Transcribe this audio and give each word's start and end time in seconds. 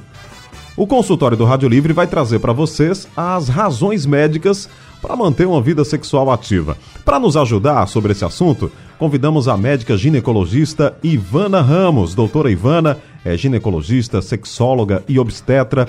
O 0.78 0.86
consultório 0.86 1.38
do 1.38 1.46
Rádio 1.46 1.70
Livre 1.70 1.94
vai 1.94 2.06
trazer 2.06 2.40
para 2.40 2.52
vocês 2.52 3.08
as 3.16 3.48
razões 3.48 4.06
médicas 4.06 4.68
para 5.02 5.16
manter 5.16 5.48
uma 5.48 5.62
vida 5.62 5.86
sexual 5.86 6.30
ativa. 6.30 6.78
Para 7.06 7.18
nos 7.18 7.38
ajudar 7.38 7.88
sobre 7.88 8.12
esse 8.12 8.26
assunto, 8.26 8.70
convidamos 9.00 9.48
a 9.48 9.56
médica 9.56 9.96
ginecologista 9.96 10.98
Ivana 11.02 11.62
Ramos. 11.62 12.14
Doutora 12.14 12.52
Ivana 12.52 12.98
é 13.24 13.38
ginecologista, 13.38 14.22
sexóloga 14.22 15.02
e 15.08 15.18
obstetra. 15.18 15.88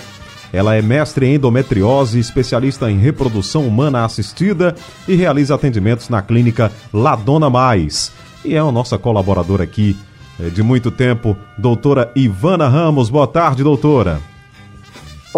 Ela 0.53 0.77
é 0.77 0.83
mestre 0.83 1.27
em 1.27 1.35
endometriose, 1.35 2.21
especialista 2.21 2.89
em 2.89 2.97
reprodução 2.97 3.67
humana 3.67 4.05
assistida 4.05 4.77
e 5.09 5.17
realiza 5.17 5.57
atendimentos 5.57 6.09
na 6.09 6.23
clínica 6.23 6.71
Ladona 6.93 7.51
Mais. 7.51 8.13
E 8.45 8.55
é 8.55 8.59
a 8.59 8.71
nossa 8.71 8.97
colaboradora 8.97 9.65
aqui 9.65 9.97
é, 10.39 10.49
de 10.49 10.63
muito 10.63 10.93
tempo, 10.93 11.37
doutora 11.59 12.13
Ivana 12.15 12.69
Ramos. 12.69 13.11
Boa 13.11 13.27
tarde, 13.27 13.65
doutora. 13.65 14.36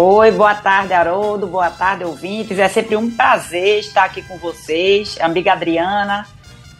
Oi, 0.01 0.31
boa 0.31 0.55
tarde, 0.55 0.93
Haroldo, 0.93 1.45
boa 1.45 1.69
tarde, 1.69 2.05
ouvintes. 2.05 2.57
É 2.57 2.69
sempre 2.69 2.95
um 2.95 3.11
prazer 3.11 3.79
estar 3.79 4.05
aqui 4.05 4.21
com 4.21 4.37
vocês, 4.37 5.17
amiga 5.19 5.51
Adriana. 5.51 6.25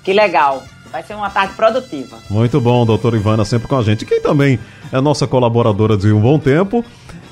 Que 0.05 0.13
legal. 0.13 0.63
Vai 0.89 1.03
ser 1.03 1.15
uma 1.15 1.29
tarde 1.29 1.53
produtiva. 1.53 2.17
Muito 2.29 2.61
bom, 2.61 2.85
doutora 2.85 3.17
Ivana, 3.17 3.43
sempre 3.43 3.67
com 3.67 3.75
a 3.75 3.81
gente. 3.81 4.05
Quem 4.05 4.21
também 4.21 4.57
é 4.89 5.01
nossa 5.01 5.27
colaboradora 5.27 5.97
de 5.97 6.13
um 6.13 6.21
bom 6.21 6.39
tempo 6.39 6.81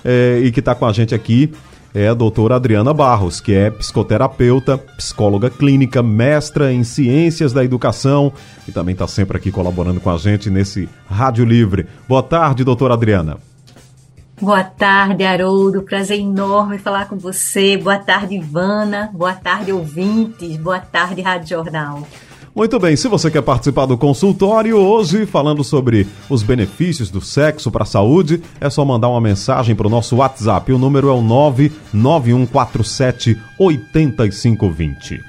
é, 0.04 0.42
e 0.44 0.52
que 0.52 0.60
está 0.60 0.76
com 0.76 0.86
a 0.86 0.92
gente 0.92 1.16
aqui 1.16 1.54
é 1.96 2.10
a 2.10 2.14
doutora 2.14 2.58
Adriana 2.58 2.94
Barros, 2.94 3.40
que 3.40 3.54
é 3.54 3.72
psicoterapeuta, 3.72 4.78
psicóloga 4.78 5.50
clínica, 5.50 6.04
mestra 6.04 6.70
em 6.74 6.84
ciências 6.84 7.54
da 7.54 7.64
educação 7.64 8.34
e 8.68 8.74
também 8.74 8.92
está 8.92 9.08
sempre 9.08 9.38
aqui 9.38 9.54
colaborando 9.54 10.02
com 10.02 10.12
a 10.12 10.18
gente 10.18 10.50
nesse 10.50 10.90
Rádio 11.10 11.46
Livre. 11.46 11.88
Boa 12.10 12.22
tarde, 12.22 12.66
doutora 12.66 12.94
Adriana. 12.94 13.38
Boa 14.40 14.64
tarde, 14.64 15.24
Haroldo. 15.24 15.82
Prazer 15.82 16.20
enorme 16.20 16.78
falar 16.78 17.10
com 17.10 17.18
você. 17.18 17.76
Boa 17.76 17.98
tarde, 17.98 18.36
Ivana. 18.36 19.10
Boa 19.12 19.34
tarde, 19.34 19.72
ouvintes. 19.72 20.58
Boa 20.58 20.80
tarde, 20.80 21.22
Rádio 21.22 21.50
Jornal. 21.50 22.08
Muito 22.56 22.80
bem, 22.80 22.96
se 22.96 23.08
você 23.08 23.32
quer 23.32 23.42
participar 23.42 23.88
do 23.88 23.98
consultório 23.98 24.78
hoje, 24.78 25.26
falando 25.26 25.64
sobre 25.64 26.08
os 26.30 26.44
benefícios 26.44 27.10
do 27.10 27.20
sexo 27.20 27.72
para 27.72 27.82
a 27.82 27.86
saúde, 27.86 28.44
é 28.62 28.70
só 28.70 28.86
mandar 28.86 29.10
uma 29.10 29.22
mensagem 29.22 29.76
para 29.76 29.88
o 29.88 29.90
nosso 29.90 30.18
WhatsApp. 30.18 30.72
O 30.72 30.78
número 30.78 31.10
é 31.10 31.14
o 31.14 31.22
99147 31.22 33.42
8520. 33.58 35.20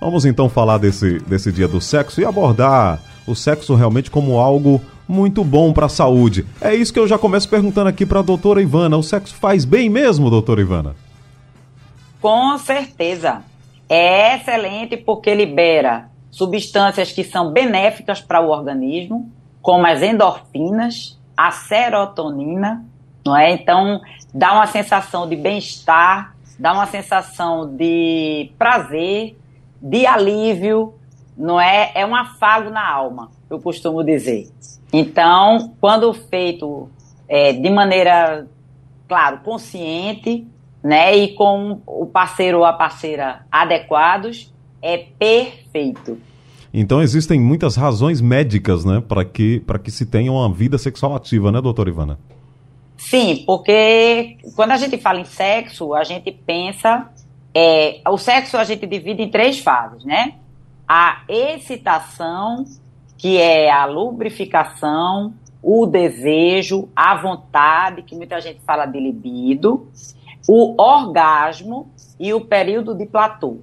Vamos 0.00 0.24
então 0.24 0.48
falar 0.48 0.78
desse, 0.78 1.18
desse 1.20 1.52
dia 1.52 1.68
do 1.68 1.82
sexo 1.82 2.18
e 2.20 2.24
abordar 2.24 2.98
o 3.26 3.34
sexo 3.34 3.74
realmente 3.74 4.10
como 4.10 4.38
algo 4.38 4.80
muito 5.08 5.44
bom 5.44 5.72
para 5.72 5.86
a 5.86 5.88
saúde. 5.88 6.46
É 6.60 6.74
isso 6.74 6.92
que 6.92 6.98
eu 6.98 7.06
já 7.06 7.18
começo 7.18 7.48
perguntando 7.48 7.88
aqui 7.88 8.06
para 8.06 8.20
a 8.20 8.22
doutora 8.22 8.62
Ivana. 8.62 8.96
O 8.96 9.02
sexo 9.02 9.34
faz 9.34 9.64
bem 9.64 9.88
mesmo, 9.88 10.30
doutora 10.30 10.60
Ivana? 10.60 10.96
Com 12.20 12.56
certeza. 12.58 13.42
É 13.88 14.36
excelente 14.36 14.96
porque 14.96 15.34
libera 15.34 16.08
substâncias 16.30 17.12
que 17.12 17.22
são 17.22 17.52
benéficas 17.52 18.20
para 18.20 18.40
o 18.40 18.48
organismo, 18.48 19.30
como 19.62 19.86
as 19.86 20.02
endorfinas, 20.02 21.18
a 21.36 21.50
serotonina, 21.50 22.84
não 23.24 23.36
é? 23.36 23.52
Então, 23.52 24.00
dá 24.32 24.52
uma 24.52 24.66
sensação 24.66 25.28
de 25.28 25.36
bem-estar, 25.36 26.34
dá 26.58 26.72
uma 26.72 26.86
sensação 26.86 27.72
de 27.76 28.50
prazer, 28.58 29.36
de 29.80 30.06
alívio, 30.06 30.94
não 31.36 31.60
é? 31.60 31.92
É 31.94 32.06
um 32.06 32.14
afago 32.14 32.70
na 32.70 32.86
alma, 32.86 33.30
eu 33.50 33.60
costumo 33.60 34.02
dizer. 34.02 34.48
Então, 34.92 35.74
quando 35.80 36.12
feito 36.14 36.88
é, 37.28 37.52
de 37.52 37.70
maneira, 37.70 38.46
claro, 39.08 39.38
consciente, 39.38 40.46
né, 40.82 41.16
e 41.16 41.34
com 41.34 41.80
o 41.86 42.06
parceiro 42.06 42.58
ou 42.58 42.64
a 42.64 42.72
parceira 42.72 43.46
adequados, 43.50 44.52
é 44.82 44.98
perfeito. 45.18 46.18
Então 46.72 47.00
existem 47.00 47.40
muitas 47.40 47.74
razões 47.74 48.20
médicas, 48.20 48.84
né, 48.84 49.00
para 49.00 49.24
que 49.24 49.60
para 49.60 49.78
que 49.78 49.90
se 49.90 50.04
tenha 50.04 50.30
uma 50.30 50.52
vida 50.52 50.76
sexual 50.76 51.14
ativa, 51.14 51.50
né, 51.50 51.60
doutora 51.60 51.88
Ivana? 51.88 52.18
Sim, 52.96 53.44
porque 53.46 54.36
quando 54.54 54.72
a 54.72 54.76
gente 54.76 54.98
fala 54.98 55.20
em 55.20 55.24
sexo, 55.24 55.94
a 55.94 56.04
gente 56.04 56.30
pensa 56.30 57.08
é, 57.54 58.00
o 58.08 58.18
sexo 58.18 58.56
a 58.56 58.64
gente 58.64 58.86
divide 58.86 59.22
em 59.22 59.30
três 59.30 59.60
fases, 59.60 60.04
né? 60.04 60.34
A 60.86 61.22
excitação, 61.28 62.64
que 63.16 63.38
é 63.38 63.70
a 63.70 63.86
lubrificação, 63.86 65.34
o 65.62 65.86
desejo, 65.86 66.90
a 66.94 67.14
vontade, 67.14 68.02
que 68.02 68.14
muita 68.14 68.40
gente 68.40 68.60
fala 68.66 68.84
de 68.84 69.00
libido, 69.00 69.88
o 70.46 70.80
orgasmo 70.80 71.90
e 72.20 72.34
o 72.34 72.42
período 72.42 72.94
de 72.94 73.06
platô. 73.06 73.60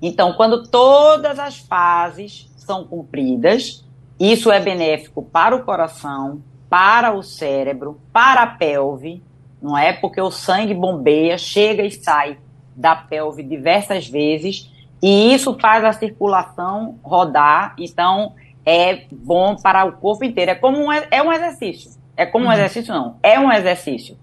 Então, 0.00 0.32
quando 0.32 0.66
todas 0.68 1.38
as 1.38 1.58
fases 1.58 2.50
são 2.56 2.84
cumpridas, 2.84 3.84
isso 4.18 4.50
é 4.50 4.58
benéfico 4.58 5.22
para 5.22 5.54
o 5.54 5.62
coração, 5.62 6.42
para 6.70 7.12
o 7.12 7.22
cérebro, 7.22 8.00
para 8.12 8.44
a 8.44 8.46
pelve, 8.46 9.22
não 9.60 9.76
é? 9.76 9.92
Porque 9.92 10.20
o 10.20 10.30
sangue 10.30 10.72
bombeia, 10.72 11.36
chega 11.36 11.82
e 11.82 11.90
sai 11.90 12.38
da 12.74 12.96
pelve 12.96 13.42
diversas 13.42 14.08
vezes, 14.08 14.71
e 15.02 15.34
isso 15.34 15.56
faz 15.58 15.84
a 15.84 15.92
circulação 15.92 16.98
rodar. 17.02 17.74
Então, 17.76 18.34
é 18.64 19.04
bom 19.10 19.56
para 19.56 19.84
o 19.84 19.92
corpo 19.92 20.24
inteiro. 20.24 20.52
É 20.52 20.54
como 20.54 20.78
um, 20.78 20.92
é 20.92 21.22
um 21.22 21.32
exercício. 21.32 21.90
É 22.16 22.24
como 22.24 22.44
um 22.44 22.48
uhum. 22.48 22.54
exercício, 22.54 22.94
não. 22.94 23.16
É 23.22 23.38
um 23.40 23.50
exercício. 23.50 24.16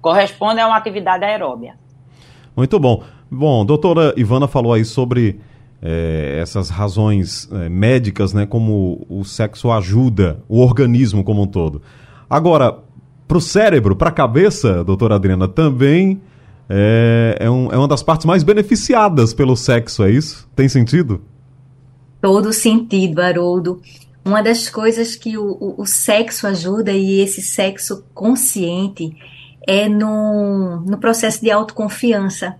Corresponde 0.00 0.60
a 0.60 0.66
uma 0.66 0.76
atividade 0.76 1.24
aeróbia. 1.24 1.74
Muito 2.54 2.78
bom. 2.78 3.02
Bom, 3.30 3.64
doutora 3.64 4.12
Ivana 4.16 4.46
falou 4.46 4.72
aí 4.72 4.84
sobre 4.84 5.40
é, 5.82 6.38
essas 6.40 6.68
razões 6.68 7.50
é, 7.50 7.68
médicas, 7.68 8.32
né? 8.32 8.44
Como 8.44 9.06
o 9.08 9.24
sexo 9.24 9.70
ajuda 9.72 10.42
o 10.48 10.60
organismo 10.60 11.24
como 11.24 11.42
um 11.42 11.46
todo. 11.46 11.80
Agora, 12.28 12.76
para 13.26 13.38
o 13.38 13.40
cérebro, 13.40 13.96
para 13.96 14.10
a 14.10 14.12
cabeça, 14.12 14.84
doutora 14.84 15.16
Adriana, 15.16 15.48
também 15.48 16.20
é, 16.68 17.36
é, 17.40 17.50
um, 17.50 17.72
é 17.72 17.76
uma 17.76 17.88
das 17.88 18.02
partes 18.02 18.26
mais 18.26 18.42
beneficiadas 18.42 19.32
pelo 19.32 19.56
sexo, 19.56 20.02
é 20.04 20.10
isso? 20.10 20.48
Tem 20.54 20.68
sentido? 20.68 21.22
todo 22.26 22.52
sentido, 22.52 23.20
Haroldo. 23.20 23.80
Uma 24.24 24.42
das 24.42 24.68
coisas 24.68 25.14
que 25.14 25.38
o, 25.38 25.52
o, 25.60 25.82
o 25.82 25.86
sexo 25.86 26.48
ajuda, 26.48 26.90
e 26.90 27.20
esse 27.20 27.40
sexo 27.40 28.04
consciente, 28.12 29.16
é 29.64 29.88
no, 29.88 30.80
no 30.80 30.98
processo 30.98 31.40
de 31.40 31.52
autoconfiança, 31.52 32.56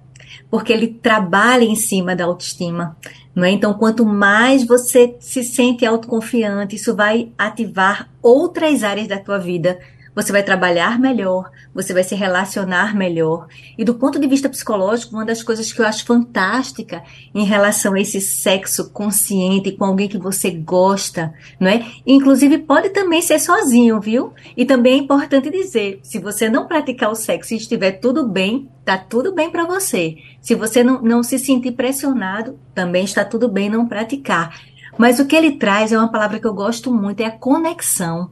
porque 0.48 0.72
ele 0.72 0.86
trabalha 0.86 1.64
em 1.64 1.74
cima 1.74 2.14
da 2.14 2.26
autoestima. 2.26 2.96
Não 3.34 3.42
é? 3.42 3.50
Então, 3.50 3.74
quanto 3.74 4.06
mais 4.06 4.64
você 4.64 5.16
se 5.18 5.42
sente 5.42 5.84
autoconfiante, 5.84 6.76
isso 6.76 6.94
vai 6.94 7.32
ativar 7.36 8.08
outras 8.22 8.84
áreas 8.84 9.08
da 9.08 9.18
tua 9.18 9.38
vida 9.38 9.80
você 10.16 10.32
vai 10.32 10.42
trabalhar 10.42 10.98
melhor, 10.98 11.50
você 11.74 11.92
vai 11.92 12.02
se 12.02 12.14
relacionar 12.14 12.96
melhor. 12.96 13.48
E 13.76 13.84
do 13.84 13.94
ponto 13.94 14.18
de 14.18 14.26
vista 14.26 14.48
psicológico, 14.48 15.14
uma 15.14 15.26
das 15.26 15.42
coisas 15.42 15.70
que 15.70 15.78
eu 15.78 15.86
acho 15.86 16.06
fantástica 16.06 17.04
em 17.34 17.44
relação 17.44 17.92
a 17.92 18.00
esse 18.00 18.18
sexo 18.18 18.90
consciente 18.92 19.72
com 19.72 19.84
alguém 19.84 20.08
que 20.08 20.16
você 20.16 20.50
gosta, 20.50 21.34
não 21.60 21.68
é? 21.68 21.84
Inclusive 22.06 22.56
pode 22.56 22.88
também 22.88 23.20
ser 23.20 23.38
sozinho, 23.38 24.00
viu? 24.00 24.32
E 24.56 24.64
também 24.64 24.94
é 24.94 25.02
importante 25.02 25.50
dizer, 25.50 26.00
se 26.02 26.18
você 26.18 26.48
não 26.48 26.66
praticar 26.66 27.10
o 27.10 27.14
sexo 27.14 27.52
e 27.52 27.58
estiver 27.58 27.92
tudo 27.92 28.26
bem, 28.26 28.70
tá 28.86 28.96
tudo 28.96 29.34
bem 29.34 29.50
para 29.50 29.66
você. 29.66 30.16
Se 30.40 30.54
você 30.54 30.82
não, 30.82 31.02
não 31.02 31.22
se 31.22 31.38
sentir 31.38 31.72
pressionado, 31.72 32.58
também 32.74 33.04
está 33.04 33.22
tudo 33.22 33.50
bem 33.50 33.68
não 33.68 33.86
praticar. 33.86 34.58
Mas 34.96 35.20
o 35.20 35.26
que 35.26 35.36
ele 35.36 35.58
traz 35.58 35.92
é 35.92 35.98
uma 35.98 36.10
palavra 36.10 36.40
que 36.40 36.46
eu 36.46 36.54
gosto 36.54 36.90
muito, 36.90 37.20
é 37.20 37.26
a 37.26 37.30
conexão. 37.30 38.30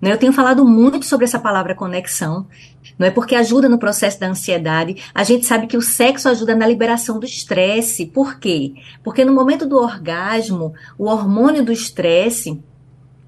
Né? 0.00 0.12
Eu 0.12 0.18
tenho 0.18 0.32
falado 0.32 0.64
muito 0.64 1.04
sobre 1.04 1.24
essa 1.24 1.38
palavra 1.38 1.74
conexão, 1.74 2.46
não 2.98 3.06
é 3.06 3.10
porque 3.10 3.34
ajuda 3.34 3.68
no 3.68 3.78
processo 3.78 4.18
da 4.18 4.28
ansiedade. 4.28 5.02
A 5.14 5.22
gente 5.22 5.46
sabe 5.46 5.66
que 5.66 5.76
o 5.76 5.82
sexo 5.82 6.28
ajuda 6.28 6.54
na 6.54 6.66
liberação 6.66 7.20
do 7.20 7.26
estresse. 7.26 8.06
Por 8.06 8.38
quê? 8.38 8.74
Porque 9.04 9.24
no 9.24 9.32
momento 9.32 9.66
do 9.66 9.76
orgasmo, 9.76 10.74
o 10.98 11.06
hormônio 11.06 11.64
do 11.64 11.72
estresse 11.72 12.60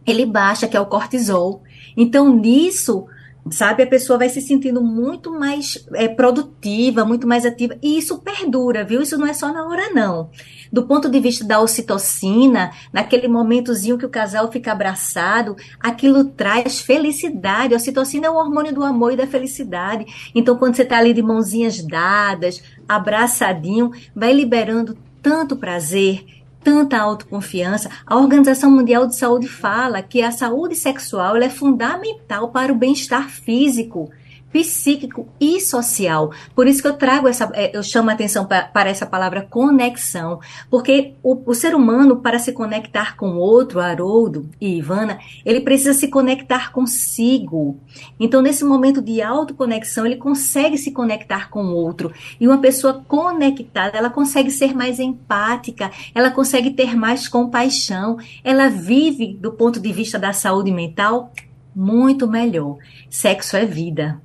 ele 0.07 0.27
baixa, 0.27 0.67
que 0.67 0.77
é 0.77 0.81
o 0.81 0.87
cortisol. 0.87 1.63
Então, 1.97 2.35
nisso, 2.35 3.07
sabe? 3.51 3.83
A 3.83 3.87
pessoa 3.87 4.19
vai 4.19 4.29
se 4.29 4.41
sentindo 4.41 4.83
muito 4.83 5.31
mais 5.31 5.87
é, 5.95 6.09
produtiva, 6.09 7.05
muito 7.05 7.27
mais 7.27 7.47
ativa, 7.47 7.77
e 7.83 7.99
isso 7.99 8.19
perdura, 8.19 8.85
viu? 8.85 9.01
Isso 9.03 9.17
não 9.17 9.27
é 9.27 9.33
só 9.33 9.53
na 9.53 9.67
hora, 9.67 9.91
não. 9.91 10.31
Do 10.73 10.87
ponto 10.87 11.09
de 11.09 11.19
vista 11.21 11.45
da 11.45 11.61
ocitocina, 11.61 12.71
naquele 12.93 13.29
momentozinho 13.29 13.99
que 13.99 14.07
o 14.07 14.11
casal 14.11 14.51
fica 14.51 14.73
abraçado, 14.73 15.57
aquilo 15.81 16.25
traz 16.25 16.81
felicidade. 16.81 17.75
A 17.75 17.77
ocitocina 17.77 18.27
é 18.27 18.31
o 18.31 18.37
hormônio 18.37 18.75
do 18.75 18.85
amor 18.85 19.13
e 19.13 19.17
da 19.17 19.27
felicidade. 19.27 20.07
Então, 20.35 20.57
quando 20.57 20.77
você 20.77 20.83
está 20.83 20.99
ali 20.99 21.13
de 21.13 21.23
mãozinhas 21.23 21.83
dadas, 21.83 22.63
abraçadinho, 22.89 23.91
vai 24.15 24.33
liberando 24.33 24.97
tanto 25.23 25.57
prazer, 25.57 26.25
tanta 26.63 26.99
autoconfiança. 26.99 27.91
A 28.07 28.17
Organização 28.17 28.71
Mundial 28.71 29.07
de 29.07 29.17
Saúde 29.17 29.49
fala 29.49 30.03
que 30.03 30.23
a 30.23 30.31
saúde 30.31 30.77
sexual 30.77 31.37
é 31.37 31.49
fundamental 31.49 32.51
para 32.51 32.73
o 32.73 32.77
bem-estar 32.77 33.29
físico 33.29 34.11
psíquico 34.53 35.29
e 35.41 35.61
social. 35.61 36.33
Por 36.55 36.67
isso 36.67 36.83
que 36.83 36.89
eu 36.89 36.95
trago 36.95 37.29
essa, 37.29 37.51
é, 37.55 37.77
eu 37.77 37.83
chamo 37.83 38.11
a 38.11 38.13
atenção 38.13 38.47
para 38.47 38.91
essa 38.91 39.07
palavra 39.07 39.47
conexão, 39.49 40.41
porque 40.69 41.15
o, 41.23 41.51
o, 41.51 41.55
ser 41.55 41.75
humano, 41.75 42.17
para 42.17 42.39
se 42.39 42.53
conectar 42.53 43.17
com 43.17 43.37
outro, 43.37 43.81
Haroldo 43.81 44.49
e 44.61 44.79
Ivana, 44.79 45.19
ele 45.45 45.61
precisa 45.61 45.95
se 45.95 46.09
conectar 46.09 46.73
consigo. 46.73 47.79
Então, 48.19 48.43
nesse 48.43 48.65
momento 48.65 49.01
de 49.01 49.23
autoconexão, 49.23 50.05
ele 50.05 50.17
consegue 50.17 50.77
se 50.77 50.91
conectar 50.91 51.49
com 51.49 51.65
o 51.65 51.75
outro. 51.75 52.13
E 52.39 52.47
uma 52.47 52.59
pessoa 52.59 53.05
conectada, 53.07 53.97
ela 53.97 54.11
consegue 54.11 54.51
ser 54.51 54.75
mais 54.75 54.99
empática, 54.99 55.91
ela 56.15 56.31
consegue 56.31 56.71
ter 56.71 56.97
mais 56.97 57.29
compaixão, 57.29 58.19
ela 58.43 58.69
vive, 58.69 59.35
do 59.35 59.53
ponto 59.53 59.81
de 59.81 59.93
vista 59.93 60.19
da 60.19 60.33
saúde 60.33 60.73
mental, 60.73 61.33
muito 61.75 62.27
melhor. 62.29 62.79
Sexo 63.09 63.57
é 63.57 63.65
vida. 63.65 64.21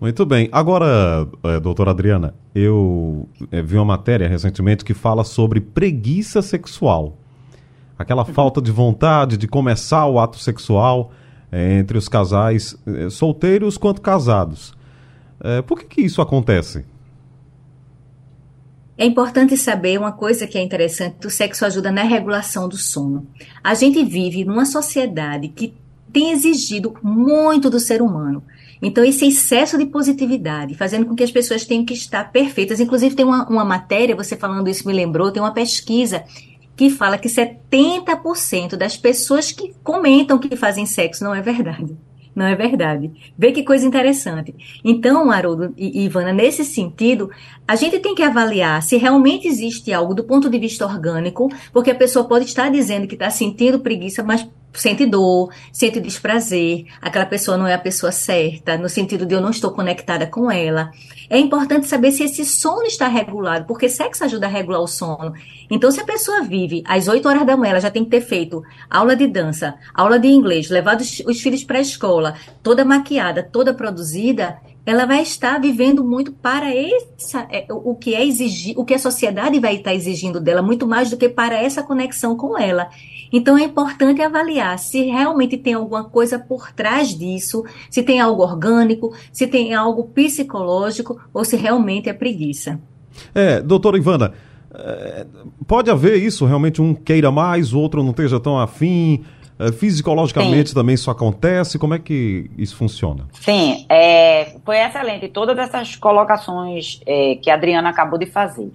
Muito 0.00 0.26
bem. 0.26 0.48
Agora, 0.52 1.26
é, 1.42 1.58
doutora 1.58 1.90
Adriana, 1.90 2.34
eu 2.54 3.26
é, 3.50 3.62
vi 3.62 3.76
uma 3.76 3.84
matéria 3.84 4.28
recentemente 4.28 4.84
que 4.84 4.92
fala 4.92 5.24
sobre 5.24 5.60
preguiça 5.60 6.42
sexual. 6.42 7.16
Aquela 7.98 8.26
uhum. 8.26 8.34
falta 8.34 8.60
de 8.60 8.70
vontade 8.70 9.38
de 9.38 9.48
começar 9.48 10.06
o 10.06 10.18
ato 10.18 10.38
sexual 10.38 11.12
é, 11.50 11.78
entre 11.78 11.96
os 11.96 12.08
casais, 12.08 12.76
é, 12.86 13.08
solteiros 13.08 13.78
quanto 13.78 14.02
casados. 14.02 14.74
É, 15.40 15.62
por 15.62 15.78
que, 15.78 15.86
que 15.86 16.02
isso 16.02 16.20
acontece? 16.20 16.84
É 18.98 19.04
importante 19.04 19.56
saber 19.56 19.98
uma 19.98 20.12
coisa 20.12 20.46
que 20.46 20.58
é 20.58 20.62
interessante: 20.62 21.26
o 21.26 21.30
sexo 21.30 21.64
ajuda 21.64 21.90
na 21.90 22.02
regulação 22.02 22.68
do 22.68 22.76
sono. 22.76 23.26
A 23.62 23.74
gente 23.74 24.04
vive 24.04 24.44
numa 24.44 24.66
sociedade 24.66 25.48
que 25.48 25.74
tem 26.12 26.32
exigido 26.32 26.94
muito 27.02 27.68
do 27.68 27.78
ser 27.78 28.00
humano. 28.00 28.42
Então, 28.80 29.04
esse 29.04 29.26
excesso 29.26 29.78
de 29.78 29.86
positividade, 29.86 30.74
fazendo 30.74 31.06
com 31.06 31.14
que 31.14 31.24
as 31.24 31.30
pessoas 31.30 31.64
tenham 31.64 31.84
que 31.84 31.94
estar 31.94 32.30
perfeitas. 32.30 32.80
Inclusive, 32.80 33.14
tem 33.14 33.24
uma, 33.24 33.48
uma 33.48 33.64
matéria, 33.64 34.16
você 34.16 34.36
falando 34.36 34.68
isso 34.68 34.86
me 34.86 34.92
lembrou, 34.92 35.30
tem 35.30 35.42
uma 35.42 35.52
pesquisa 35.52 36.24
que 36.76 36.90
fala 36.90 37.16
que 37.16 37.28
70% 37.28 38.76
das 38.76 38.96
pessoas 38.96 39.50
que 39.50 39.74
comentam 39.82 40.38
que 40.38 40.54
fazem 40.56 40.84
sexo 40.84 41.24
não 41.24 41.34
é 41.34 41.40
verdade. 41.40 41.96
Não 42.36 42.44
é 42.44 42.54
verdade. 42.54 43.10
Vê 43.36 43.50
que 43.50 43.62
coisa 43.62 43.86
interessante. 43.86 44.54
Então, 44.84 45.30
Haroldo 45.30 45.72
e 45.74 46.04
Ivana, 46.04 46.34
nesse 46.34 46.66
sentido, 46.66 47.30
a 47.66 47.74
gente 47.74 47.98
tem 47.98 48.14
que 48.14 48.22
avaliar 48.22 48.82
se 48.82 48.98
realmente 48.98 49.48
existe 49.48 49.90
algo 49.90 50.14
do 50.14 50.22
ponto 50.22 50.50
de 50.50 50.58
vista 50.58 50.84
orgânico, 50.84 51.50
porque 51.72 51.90
a 51.90 51.94
pessoa 51.94 52.28
pode 52.28 52.44
estar 52.44 52.70
dizendo 52.70 53.06
que 53.06 53.14
está 53.14 53.30
sentindo 53.30 53.80
preguiça, 53.80 54.22
mas 54.22 54.46
sente 54.76 55.06
dor, 55.06 55.50
sente 55.72 56.00
desprazer, 56.00 56.86
aquela 57.00 57.26
pessoa 57.26 57.56
não 57.56 57.66
é 57.66 57.74
a 57.74 57.78
pessoa 57.78 58.12
certa, 58.12 58.76
no 58.76 58.88
sentido 58.88 59.26
de 59.26 59.34
eu 59.34 59.40
não 59.40 59.50
estou 59.50 59.70
conectada 59.72 60.26
com 60.26 60.50
ela. 60.50 60.90
É 61.28 61.38
importante 61.38 61.86
saber 61.86 62.12
se 62.12 62.22
esse 62.22 62.44
sono 62.44 62.84
está 62.84 63.08
regulado, 63.08 63.64
porque 63.66 63.88
sexo 63.88 64.24
ajuda 64.24 64.46
a 64.46 64.50
regular 64.50 64.80
o 64.80 64.86
sono. 64.86 65.34
Então, 65.68 65.90
se 65.90 66.00
a 66.00 66.04
pessoa 66.04 66.42
vive 66.42 66.84
às 66.86 67.08
8 67.08 67.28
horas 67.28 67.46
da 67.46 67.56
manhã, 67.56 67.72
ela 67.72 67.80
já 67.80 67.90
tem 67.90 68.04
que 68.04 68.10
ter 68.10 68.20
feito 68.20 68.62
aula 68.88 69.16
de 69.16 69.26
dança, 69.26 69.74
aula 69.92 70.18
de 70.18 70.28
inglês, 70.28 70.70
levado 70.70 71.00
os, 71.00 71.20
os 71.26 71.40
filhos 71.40 71.64
para 71.64 71.78
a 71.78 71.82
escola, 71.82 72.36
toda 72.62 72.84
maquiada, 72.84 73.42
toda 73.42 73.74
produzida, 73.74 74.58
ela 74.86 75.04
vai 75.04 75.20
estar 75.20 75.60
vivendo 75.60 76.04
muito 76.04 76.32
para 76.32 76.72
essa, 76.72 77.46
é, 77.50 77.66
o 77.68 77.96
que 77.96 78.14
é 78.14 78.24
exigir, 78.24 78.78
o 78.78 78.84
que 78.84 78.94
a 78.94 78.98
sociedade 79.00 79.58
vai 79.58 79.74
estar 79.74 79.92
exigindo 79.92 80.40
dela, 80.40 80.62
muito 80.62 80.86
mais 80.86 81.10
do 81.10 81.16
que 81.16 81.28
para 81.28 81.60
essa 81.60 81.82
conexão 81.82 82.36
com 82.36 82.56
ela. 82.56 82.88
Então 83.32 83.58
é 83.58 83.64
importante 83.64 84.22
avaliar 84.22 84.78
se 84.78 85.02
realmente 85.02 85.58
tem 85.58 85.74
alguma 85.74 86.04
coisa 86.04 86.38
por 86.38 86.70
trás 86.70 87.08
disso, 87.08 87.64
se 87.90 88.00
tem 88.04 88.20
algo 88.20 88.44
orgânico, 88.44 89.12
se 89.32 89.48
tem 89.48 89.74
algo 89.74 90.04
psicológico 90.04 91.20
ou 91.34 91.44
se 91.44 91.56
realmente 91.56 92.08
é 92.08 92.12
preguiça. 92.12 92.80
É, 93.34 93.60
doutora 93.60 93.96
Ivana, 93.96 94.34
é, 94.72 95.26
pode 95.66 95.90
haver 95.90 96.22
isso, 96.22 96.46
realmente 96.46 96.80
um 96.80 96.94
queira 96.94 97.32
mais, 97.32 97.72
o 97.72 97.80
outro 97.80 98.04
não 98.04 98.10
esteja 98.10 98.38
tão 98.38 98.56
afim, 98.56 99.24
é, 99.58 99.72
Fisiologicamente 99.72 100.70
Sim. 100.70 100.74
também 100.74 100.94
isso 100.94 101.10
acontece? 101.10 101.78
Como 101.78 101.94
é 101.94 101.98
que 101.98 102.50
isso 102.58 102.76
funciona? 102.76 103.26
Sim, 103.32 103.86
é, 103.88 104.56
foi 104.64 104.78
excelente 104.78 105.28
todas 105.28 105.56
essas 105.58 105.96
colocações 105.96 107.00
é, 107.06 107.36
que 107.36 107.50
a 107.50 107.54
Adriana 107.54 107.88
acabou 107.88 108.18
de 108.18 108.26
fazer. 108.26 108.70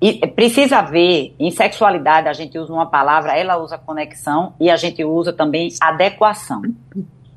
E 0.00 0.26
precisa 0.26 0.82
ver, 0.82 1.34
em 1.38 1.50
sexualidade 1.50 2.28
a 2.28 2.32
gente 2.32 2.58
usa 2.58 2.72
uma 2.72 2.86
palavra, 2.86 3.36
ela 3.36 3.56
usa 3.56 3.78
conexão 3.78 4.52
e 4.60 4.70
a 4.70 4.76
gente 4.76 5.02
usa 5.02 5.32
também 5.32 5.70
adequação. 5.80 6.62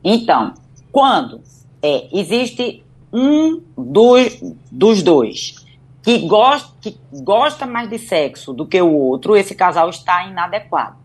Então, 0.04 0.54
quando 0.92 1.42
é, 1.81 2.08
existe 2.12 2.84
um 3.12 3.62
dos, 3.78 4.42
dos 4.72 5.02
dois 5.02 5.56
que 6.04 6.20
gosta, 6.20 6.70
que 6.81 6.98
gosta 7.24 7.66
mais 7.66 7.90
de 7.90 7.98
sexo 7.98 8.54
do 8.54 8.66
que 8.66 8.81
o 8.81 8.94
outro, 8.94 9.36
esse 9.36 9.56
casal 9.56 9.90
está 9.90 10.26
inadequado. 10.26 10.99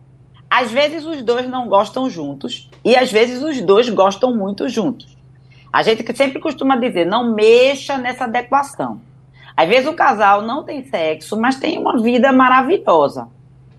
Às 0.56 0.70
vezes 0.70 1.04
os 1.04 1.20
dois 1.20 1.48
não 1.48 1.66
gostam 1.66 2.08
juntos 2.08 2.70
e 2.84 2.94
às 2.94 3.10
vezes 3.10 3.42
os 3.42 3.60
dois 3.60 3.88
gostam 3.88 4.36
muito 4.36 4.68
juntos. 4.68 5.16
A 5.72 5.82
gente 5.82 6.16
sempre 6.16 6.38
costuma 6.38 6.76
dizer, 6.76 7.04
não 7.04 7.34
mexa 7.34 7.98
nessa 7.98 8.22
adequação. 8.22 9.00
Às 9.56 9.68
vezes 9.68 9.88
o 9.88 9.94
casal 9.94 10.42
não 10.42 10.62
tem 10.62 10.84
sexo, 10.84 11.36
mas 11.36 11.58
tem 11.58 11.76
uma 11.76 12.00
vida 12.00 12.30
maravilhosa. 12.32 13.26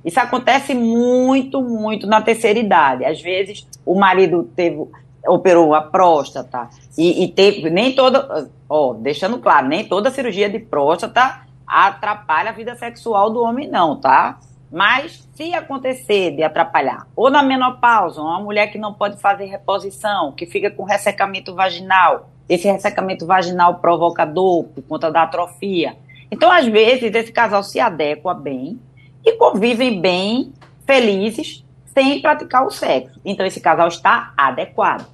Isso 0.03 0.19
acontece 0.19 0.73
muito, 0.75 1.61
muito 1.61 2.07
na 2.07 2.21
terceira 2.21 2.59
idade. 2.59 3.05
Às 3.05 3.21
vezes 3.21 3.65
o 3.85 3.95
marido 3.95 4.43
teve, 4.53 4.85
operou 5.25 5.73
a 5.73 5.81
próstata 5.81 6.67
e, 6.97 7.23
e 7.23 7.29
teve 7.29 7.69
nem 7.69 7.95
toda, 7.95 8.49
ó, 8.67 8.93
deixando 8.95 9.37
claro, 9.37 9.69
nem 9.69 9.87
toda 9.87 10.11
cirurgia 10.11 10.49
de 10.49 10.59
próstata 10.59 11.39
atrapalha 11.65 12.49
a 12.49 12.53
vida 12.53 12.75
sexual 12.75 13.29
do 13.29 13.41
homem, 13.41 13.65
não, 13.69 13.95
tá? 13.95 14.39
Mas 14.75 15.25
se 15.33 15.53
acontecer 15.53 16.31
de 16.31 16.43
atrapalhar, 16.43 17.07
ou 17.15 17.29
na 17.29 17.41
menopausa, 17.41 18.21
uma 18.21 18.41
mulher 18.41 18.67
que 18.67 18.77
não 18.77 18.93
pode 18.93 19.15
fazer 19.21 19.45
reposição, 19.45 20.33
que 20.33 20.45
fica 20.45 20.69
com 20.69 20.83
ressecamento 20.83 21.55
vaginal, 21.55 22.29
esse 22.49 22.69
ressecamento 22.69 23.25
vaginal 23.25 23.75
provocador 23.75 24.65
por 24.65 24.81
conta 24.81 25.09
da 25.09 25.23
atrofia. 25.23 25.95
Então, 26.29 26.51
às 26.51 26.67
vezes, 26.67 27.15
esse 27.15 27.31
casal 27.31 27.63
se 27.63 27.79
adequa 27.79 28.33
bem 28.33 28.77
e 29.23 29.31
convivem 29.37 30.01
bem, 30.01 30.51
felizes, 30.85 31.63
sem 31.85 32.21
praticar 32.21 32.67
o 32.67 32.69
sexo. 32.69 33.17
Então, 33.23 33.45
esse 33.45 33.61
casal 33.61 33.87
está 33.87 34.33
adequado. 34.35 35.07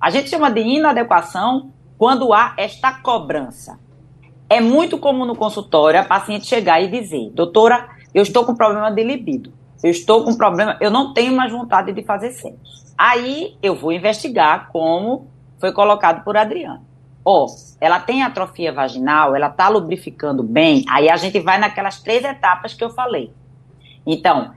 A 0.00 0.08
gente 0.10 0.30
chama 0.30 0.52
de 0.52 0.60
inadequação 0.60 1.72
quando 1.98 2.32
há 2.32 2.54
esta 2.56 2.92
cobrança. 2.92 3.76
É 4.48 4.60
muito 4.60 4.98
comum 4.98 5.24
no 5.24 5.34
consultório 5.34 5.98
a 5.98 6.04
paciente 6.04 6.46
chegar 6.46 6.80
e 6.80 6.88
dizer: 6.88 7.30
doutora, 7.30 7.88
eu 8.14 8.22
estou 8.22 8.44
com 8.44 8.54
problema 8.54 8.90
de 8.90 9.02
libido. 9.02 9.52
Eu 9.82 9.90
estou 9.90 10.24
com 10.24 10.36
problema, 10.36 10.76
eu 10.80 10.90
não 10.90 11.14
tenho 11.14 11.34
mais 11.34 11.50
vontade 11.50 11.92
de 11.92 12.02
fazer 12.02 12.32
sexo. 12.32 12.94
Aí 12.98 13.56
eu 13.62 13.74
vou 13.74 13.92
investigar 13.92 14.68
como 14.70 15.28
foi 15.58 15.72
colocado 15.72 16.22
por 16.22 16.36
Adriana. 16.36 16.82
Ó, 17.24 17.44
oh, 17.44 17.46
ela 17.80 18.00
tem 18.00 18.22
atrofia 18.22 18.72
vaginal, 18.72 19.34
ela 19.34 19.50
tá 19.50 19.68
lubrificando 19.68 20.42
bem, 20.42 20.84
aí 20.88 21.08
a 21.08 21.16
gente 21.16 21.38
vai 21.40 21.58
naquelas 21.58 22.00
três 22.00 22.24
etapas 22.24 22.74
que 22.74 22.82
eu 22.82 22.90
falei. 22.90 23.32
Então, 24.06 24.52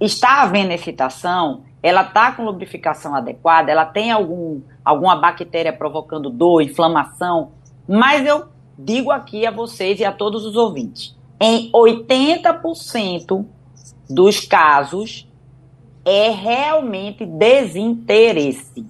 está 0.00 0.42
havendo 0.42 0.72
excitação, 0.72 1.62
ela 1.82 2.02
tá 2.02 2.32
com 2.32 2.44
lubrificação 2.44 3.14
adequada, 3.14 3.70
ela 3.70 3.84
tem 3.84 4.10
algum, 4.10 4.60
alguma 4.84 5.16
bactéria 5.16 5.72
provocando 5.72 6.30
dor, 6.30 6.62
inflamação, 6.62 7.52
mas 7.88 8.26
eu 8.26 8.46
digo 8.76 9.10
aqui 9.10 9.46
a 9.46 9.50
vocês 9.50 10.00
e 10.00 10.04
a 10.04 10.10
todos 10.10 10.44
os 10.44 10.56
ouvintes, 10.56 11.16
em 11.46 11.70
80% 11.70 13.44
dos 14.08 14.40
casos 14.40 15.28
é 16.02 16.30
realmente 16.30 17.26
desinteresse 17.26 18.86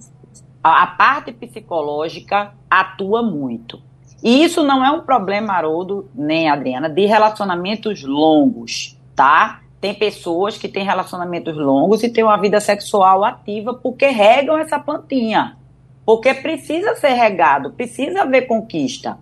a 0.63 0.87
parte 0.87 1.33
psicológica 1.33 2.53
atua 2.69 3.21
muito. 3.21 3.81
E 4.23 4.41
isso 4.41 4.63
não 4.63 4.83
é 4.85 4.89
um 4.89 5.01
problema, 5.01 5.53
Haroldo, 5.53 6.09
nem 6.15 6.49
Adriana, 6.49 6.89
de 6.89 7.05
relacionamentos 7.05 8.03
longos, 8.03 8.97
tá? 9.13 9.59
Tem 9.81 9.93
pessoas 9.93 10.57
que 10.57 10.69
têm 10.69 10.85
relacionamentos 10.85 11.57
longos 11.57 12.03
e 12.03 12.09
têm 12.09 12.23
uma 12.23 12.39
vida 12.39 12.61
sexual 12.61 13.25
ativa 13.25 13.73
porque 13.73 14.07
regam 14.07 14.57
essa 14.57 14.79
plantinha. 14.79 15.57
porque 16.05 16.33
precisa 16.33 16.95
ser 16.95 17.13
regado, 17.13 17.73
precisa 17.73 18.21
haver 18.21 18.47
conquista. 18.47 19.17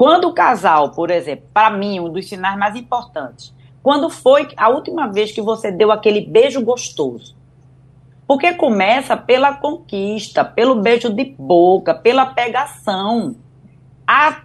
Quando 0.00 0.28
o 0.28 0.32
casal, 0.32 0.92
por 0.92 1.10
exemplo, 1.10 1.44
para 1.52 1.68
mim, 1.68 2.00
um 2.00 2.08
dos 2.08 2.26
sinais 2.26 2.58
mais 2.58 2.74
importantes, 2.74 3.54
quando 3.82 4.08
foi 4.08 4.48
a 4.56 4.70
última 4.70 5.06
vez 5.06 5.30
que 5.30 5.42
você 5.42 5.70
deu 5.70 5.92
aquele 5.92 6.22
beijo 6.22 6.64
gostoso? 6.64 7.36
Porque 8.26 8.54
começa 8.54 9.14
pela 9.14 9.52
conquista, 9.52 10.42
pelo 10.42 10.76
beijo 10.76 11.12
de 11.12 11.36
boca, 11.38 11.92
pela 11.92 12.24
pegação. 12.24 13.36
A, 14.06 14.40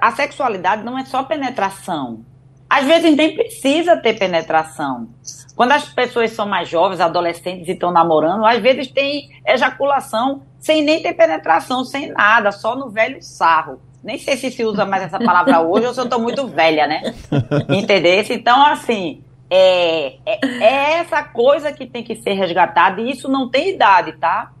a 0.00 0.10
sexualidade 0.12 0.82
não 0.82 0.96
é 0.96 1.04
só 1.04 1.22
penetração. 1.24 2.24
Às 2.66 2.86
vezes 2.86 3.14
nem 3.14 3.34
precisa 3.34 3.98
ter 3.98 4.18
penetração. 4.18 5.10
Quando 5.54 5.72
as 5.72 5.90
pessoas 5.90 6.30
são 6.30 6.46
mais 6.46 6.70
jovens, 6.70 7.02
adolescentes 7.02 7.68
e 7.68 7.72
estão 7.72 7.90
namorando, 7.90 8.46
às 8.46 8.62
vezes 8.62 8.90
tem 8.90 9.28
ejaculação 9.46 10.40
sem 10.58 10.82
nem 10.82 11.02
ter 11.02 11.12
penetração, 11.12 11.84
sem 11.84 12.12
nada, 12.12 12.50
só 12.50 12.74
no 12.74 12.88
velho 12.88 13.22
sarro. 13.22 13.78
Nem 14.04 14.18
sei 14.18 14.36
se 14.36 14.50
se 14.50 14.62
usa 14.62 14.84
mais 14.84 15.04
essa 15.04 15.18
palavra 15.18 15.62
hoje 15.62 15.86
ou 15.86 15.94
se 15.94 16.00
eu 16.00 16.04
estou 16.04 16.20
muito 16.20 16.46
velha, 16.46 16.86
né? 16.86 17.14
Entendeu? 17.74 18.22
Então, 18.28 18.66
assim, 18.66 19.24
é, 19.48 20.16
é, 20.26 20.46
é, 20.60 20.92
essa 20.98 21.22
coisa 21.22 21.72
que 21.72 21.86
tem 21.86 22.04
que 22.04 22.14
ser 22.14 22.34
resgatada 22.34 23.00
e 23.00 23.10
isso 23.10 23.30
não 23.30 23.48
tem 23.48 23.70
idade, 23.70 24.12
tá? 24.12 24.52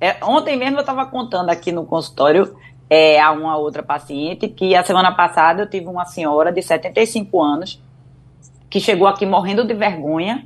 É, 0.00 0.16
ontem 0.24 0.56
mesmo 0.56 0.78
eu 0.78 0.80
estava 0.80 1.06
contando 1.06 1.48
aqui 1.48 1.70
no 1.70 1.84
consultório 1.86 2.56
é, 2.90 3.20
a 3.20 3.30
uma 3.30 3.56
outra 3.56 3.84
paciente 3.84 4.48
que 4.48 4.74
a 4.74 4.82
semana 4.82 5.12
passada 5.12 5.62
eu 5.62 5.70
tive 5.70 5.86
uma 5.86 6.04
senhora 6.04 6.50
de 6.50 6.60
75 6.60 7.40
anos 7.40 7.80
que 8.68 8.80
chegou 8.80 9.06
aqui 9.06 9.24
morrendo 9.24 9.64
de 9.64 9.74
vergonha 9.74 10.44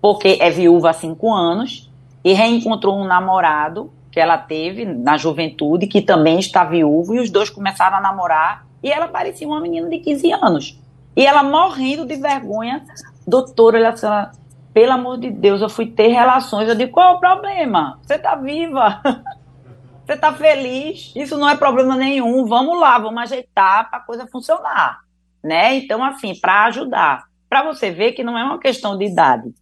porque 0.00 0.38
é 0.40 0.48
viúva 0.48 0.90
há 0.90 0.92
5 0.92 1.32
anos 1.32 1.90
e 2.22 2.32
reencontrou 2.32 2.96
um 2.96 3.04
namorado 3.04 3.90
que 4.10 4.18
ela 4.18 4.36
teve 4.36 4.84
na 4.84 5.16
juventude 5.16 5.86
que 5.86 6.02
também 6.02 6.38
está 6.38 6.64
viúvo 6.64 7.14
e 7.14 7.20
os 7.20 7.30
dois 7.30 7.48
começaram 7.48 7.96
a 7.96 8.00
namorar 8.00 8.66
e 8.82 8.90
ela 8.90 9.08
parecia 9.08 9.46
uma 9.46 9.60
menina 9.60 9.88
de 9.88 9.98
15 9.98 10.32
anos. 10.32 10.80
E 11.16 11.26
ela 11.26 11.42
morrendo 11.42 12.06
de 12.06 12.16
vergonha 12.16 12.84
doutora, 13.26 13.78
ela, 13.78 13.94
ela, 14.02 14.32
pelo 14.72 14.92
amor 14.92 15.18
de 15.18 15.30
Deus, 15.30 15.60
eu 15.60 15.68
fui 15.68 15.86
ter 15.86 16.08
relações. 16.08 16.68
Eu 16.68 16.74
digo, 16.74 16.92
qual 16.92 17.14
é 17.14 17.16
o 17.16 17.20
problema? 17.20 17.98
Você 18.02 18.14
está 18.14 18.34
viva. 18.34 19.00
Você 20.04 20.14
está 20.14 20.32
feliz. 20.32 21.12
Isso 21.14 21.38
não 21.38 21.48
é 21.48 21.56
problema 21.56 21.94
nenhum. 21.94 22.44
Vamos 22.44 22.80
lá, 22.80 22.98
vamos 22.98 23.22
ajeitar 23.22 23.88
para 23.88 23.98
a 24.00 24.02
coisa 24.02 24.26
funcionar. 24.26 25.00
Né? 25.42 25.76
Então, 25.76 26.02
assim, 26.02 26.34
para 26.38 26.64
ajudar. 26.64 27.24
Para 27.48 27.62
você 27.62 27.90
ver 27.90 28.12
que 28.12 28.24
não 28.24 28.36
é 28.36 28.42
uma 28.44 28.58
questão 28.58 28.98
de 28.98 29.04
idade. 29.04 29.52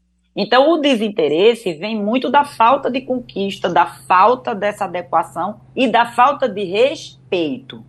Então, 0.40 0.70
o 0.70 0.76
desinteresse 0.76 1.72
vem 1.72 2.00
muito 2.00 2.30
da 2.30 2.44
falta 2.44 2.88
de 2.88 3.00
conquista, 3.00 3.68
da 3.68 3.86
falta 3.86 4.54
dessa 4.54 4.84
adequação 4.84 5.56
e 5.74 5.88
da 5.88 6.06
falta 6.12 6.48
de 6.48 6.62
respeito. 6.62 7.84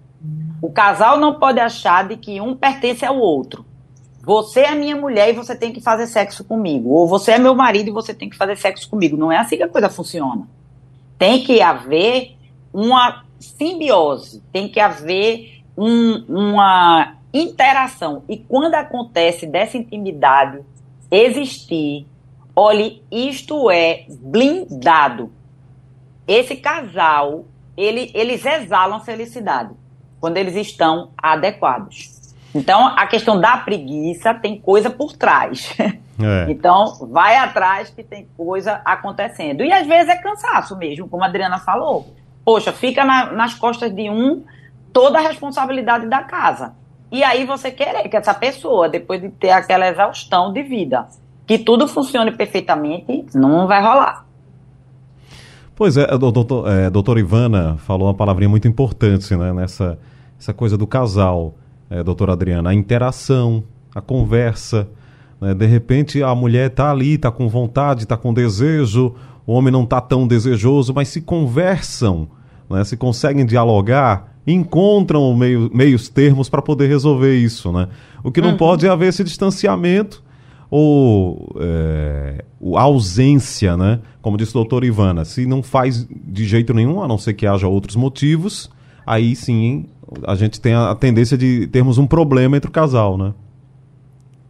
O 0.59 0.71
casal 0.71 1.19
não 1.19 1.35
pode 1.35 1.59
achar 1.59 2.07
de 2.07 2.17
que 2.17 2.41
um 2.41 2.55
pertence 2.55 3.05
ao 3.05 3.19
outro. 3.19 3.63
Você 4.23 4.61
é 4.61 4.73
minha 4.73 4.95
mulher 4.95 5.29
e 5.29 5.33
você 5.33 5.55
tem 5.55 5.71
que 5.71 5.79
fazer 5.79 6.07
sexo 6.07 6.43
comigo. 6.43 6.89
Ou 6.89 7.07
você 7.07 7.33
é 7.33 7.37
meu 7.37 7.53
marido 7.53 7.89
e 7.89 7.93
você 7.93 8.15
tem 8.15 8.27
que 8.27 8.35
fazer 8.35 8.55
sexo 8.55 8.89
comigo. 8.89 9.15
Não 9.15 9.31
é 9.31 9.37
assim 9.37 9.55
que 9.55 9.63
a 9.63 9.69
coisa 9.69 9.87
funciona. 9.87 10.47
Tem 11.19 11.43
que 11.43 11.61
haver 11.61 12.35
uma 12.73 13.25
simbiose, 13.39 14.41
tem 14.51 14.67
que 14.67 14.79
haver 14.79 15.61
um, 15.77 16.25
uma 16.27 17.15
interação. 17.31 18.23
E 18.27 18.37
quando 18.37 18.73
acontece 18.73 19.45
dessa 19.45 19.77
intimidade 19.77 20.61
existir, 21.11 22.07
olhe, 22.59 23.01
isto 23.09 23.71
é 23.71 24.05
blindado. 24.09 25.31
Esse 26.27 26.57
casal, 26.57 27.45
ele, 27.77 28.11
eles 28.13 28.45
exalam 28.45 28.99
felicidade 28.99 29.73
quando 30.19 30.35
eles 30.35 30.55
estão 30.55 31.11
adequados. 31.17 32.19
Então, 32.53 32.87
a 32.87 33.07
questão 33.07 33.39
da 33.39 33.55
preguiça 33.57 34.33
tem 34.33 34.59
coisa 34.59 34.89
por 34.89 35.15
trás. 35.15 35.75
É. 36.21 36.51
Então, 36.51 37.07
vai 37.09 37.37
atrás 37.37 37.91
que 37.91 38.03
tem 38.03 38.27
coisa 38.35 38.81
acontecendo. 38.83 39.63
E 39.63 39.71
às 39.71 39.87
vezes 39.87 40.09
é 40.09 40.17
cansaço 40.17 40.75
mesmo, 40.75 41.07
como 41.07 41.23
a 41.23 41.27
Adriana 41.27 41.59
falou. 41.59 42.13
Poxa, 42.43 42.73
fica 42.73 43.05
na, 43.05 43.31
nas 43.31 43.53
costas 43.53 43.89
de 43.95 44.09
um 44.09 44.43
toda 44.91 45.17
a 45.19 45.21
responsabilidade 45.21 46.07
da 46.07 46.21
casa. 46.21 46.75
E 47.09 47.23
aí 47.23 47.45
você 47.45 47.71
querer 47.71 48.09
que 48.09 48.17
essa 48.17 48.33
pessoa, 48.33 48.89
depois 48.89 49.21
de 49.21 49.29
ter 49.29 49.51
aquela 49.51 49.87
exaustão 49.87 50.51
de 50.51 50.61
vida, 50.61 51.07
que 51.49 51.57
tudo 51.57 51.87
funcione 51.87 52.31
perfeitamente, 52.31 53.35
não 53.35 53.65
vai 53.65 53.81
rolar. 53.81 54.23
Pois 55.75 55.97
é, 55.97 56.05
doutor, 56.15 56.69
é, 56.69 56.91
doutora 56.91 57.19
Ivana 57.19 57.75
falou 57.79 58.07
uma 58.07 58.13
palavrinha 58.13 58.47
muito 58.47 58.67
importante 58.67 59.35
né, 59.35 59.51
nessa 59.51 59.97
essa 60.39 60.53
coisa 60.53 60.77
do 60.77 60.85
casal 60.85 61.55
é, 61.89 62.03
doutora 62.03 62.33
Adriana, 62.33 62.69
a 62.69 62.73
interação, 62.75 63.63
a 63.95 63.99
conversa. 63.99 64.87
Né? 65.41 65.55
De 65.55 65.65
repente 65.65 66.21
a 66.21 66.35
mulher 66.35 66.69
está 66.69 66.91
ali, 66.91 67.15
está 67.15 67.31
com 67.31 67.49
vontade, 67.49 68.03
está 68.03 68.15
com 68.15 68.31
desejo, 68.31 69.15
o 69.47 69.53
homem 69.53 69.73
não 69.73 69.85
está 69.85 69.99
tão 69.99 70.27
desejoso, 70.27 70.93
mas 70.93 71.07
se 71.07 71.19
conversam, 71.19 72.27
né? 72.69 72.83
se 72.83 72.95
conseguem 72.95 73.43
dialogar, 73.43 74.35
encontram 74.45 75.35
meio, 75.35 75.71
meios 75.73 76.09
termos 76.09 76.47
para 76.47 76.61
poder 76.61 76.85
resolver 76.85 77.35
isso. 77.35 77.71
Né? 77.71 77.87
O 78.23 78.31
que 78.31 78.39
não 78.39 78.51
uhum. 78.51 78.57
pode 78.57 78.85
é 78.85 78.89
haver 78.89 79.07
esse 79.07 79.23
distanciamento 79.23 80.28
ou 80.69 81.55
é, 81.59 82.43
a 82.75 82.81
ausência, 82.81 83.75
né? 83.75 83.99
Como 84.21 84.37
disse 84.37 84.51
a 84.51 84.53
doutora 84.53 84.85
Ivana, 84.85 85.25
se 85.25 85.45
não 85.45 85.63
faz 85.63 86.07
de 86.09 86.45
jeito 86.45 86.73
nenhum, 86.73 87.01
a 87.01 87.07
não 87.07 87.17
ser 87.17 87.33
que 87.33 87.47
haja 87.47 87.67
outros 87.67 87.95
motivos, 87.95 88.69
aí 89.05 89.35
sim 89.35 89.85
a 90.25 90.35
gente 90.35 90.59
tem 90.59 90.73
a 90.73 90.93
tendência 90.95 91.37
de 91.37 91.67
termos 91.67 91.97
um 91.97 92.07
problema 92.07 92.57
entre 92.57 92.69
o 92.69 92.73
casal, 92.73 93.17
né? 93.17 93.33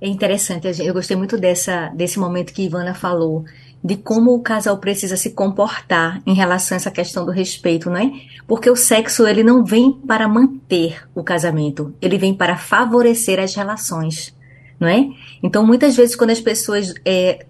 É 0.02 0.08
interessante, 0.08 0.66
eu 0.82 0.94
gostei 0.94 1.18
muito 1.18 1.38
dessa, 1.38 1.90
desse 1.90 2.18
momento 2.18 2.54
que 2.54 2.64
Ivana 2.64 2.94
falou, 2.94 3.44
de 3.84 3.98
como 3.98 4.34
o 4.34 4.42
casal 4.42 4.78
precisa 4.78 5.18
se 5.18 5.32
comportar 5.32 6.22
em 6.26 6.34
relação 6.34 6.76
a 6.76 6.78
essa 6.78 6.92
questão 6.92 7.26
do 7.26 7.32
respeito, 7.32 7.90
não 7.90 7.98
é? 7.98 8.12
Porque 8.48 8.70
o 8.70 8.78
sexo, 8.78 9.28
ele 9.28 9.44
não 9.44 9.66
vem 9.66 9.92
para 9.92 10.28
manter 10.28 11.02
o 11.14 11.22
casamento, 11.22 11.94
ele 12.02 12.18
vem 12.18 12.34
para 12.34 12.56
favorecer 12.56 13.40
as 13.40 13.54
relações, 13.54 14.34
não 14.80 14.88
é? 14.88 15.10
Então, 15.44 15.66
muitas 15.66 15.96
vezes, 15.96 16.16
quando 16.16 16.32
as 16.32 16.42
pessoas 16.42 16.94
é, 17.06 17.46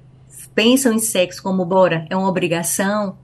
pensam 0.56 0.94
em 0.94 1.00
sexo 1.00 1.44
como, 1.44 1.66
bora, 1.66 2.06
é 2.10 2.16
uma 2.16 2.28
obrigação, 2.28 3.18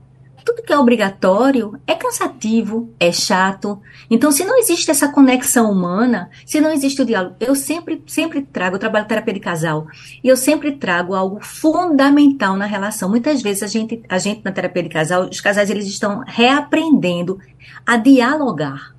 tudo 0.46 0.62
que 0.62 0.72
é 0.72 0.78
obrigatório 0.78 1.78
é 1.88 1.94
cansativo, 1.94 2.94
é 3.00 3.10
chato. 3.10 3.82
Então, 4.08 4.30
se 4.30 4.44
não 4.44 4.56
existe 4.56 4.88
essa 4.92 5.08
conexão 5.08 5.72
humana, 5.72 6.30
se 6.46 6.60
não 6.60 6.70
existe 6.70 7.02
o 7.02 7.04
diálogo, 7.04 7.34
eu 7.40 7.56
sempre, 7.56 8.00
sempre 8.06 8.42
trago, 8.42 8.76
eu 8.76 8.80
trabalho 8.80 9.08
terapia 9.08 9.34
de 9.34 9.40
casal, 9.40 9.88
e 10.22 10.28
eu 10.28 10.36
sempre 10.36 10.70
trago 10.70 11.14
algo 11.14 11.40
fundamental 11.42 12.56
na 12.56 12.64
relação. 12.64 13.08
Muitas 13.08 13.42
vezes 13.42 13.64
a 13.64 13.66
gente, 13.66 14.00
a 14.08 14.18
gente 14.18 14.42
na 14.44 14.52
terapia 14.52 14.84
de 14.84 14.88
casal, 14.88 15.28
os 15.28 15.40
casais 15.40 15.68
eles 15.68 15.86
estão 15.86 16.22
reaprendendo 16.24 17.40
a 17.84 17.96
dialogar. 17.96 18.95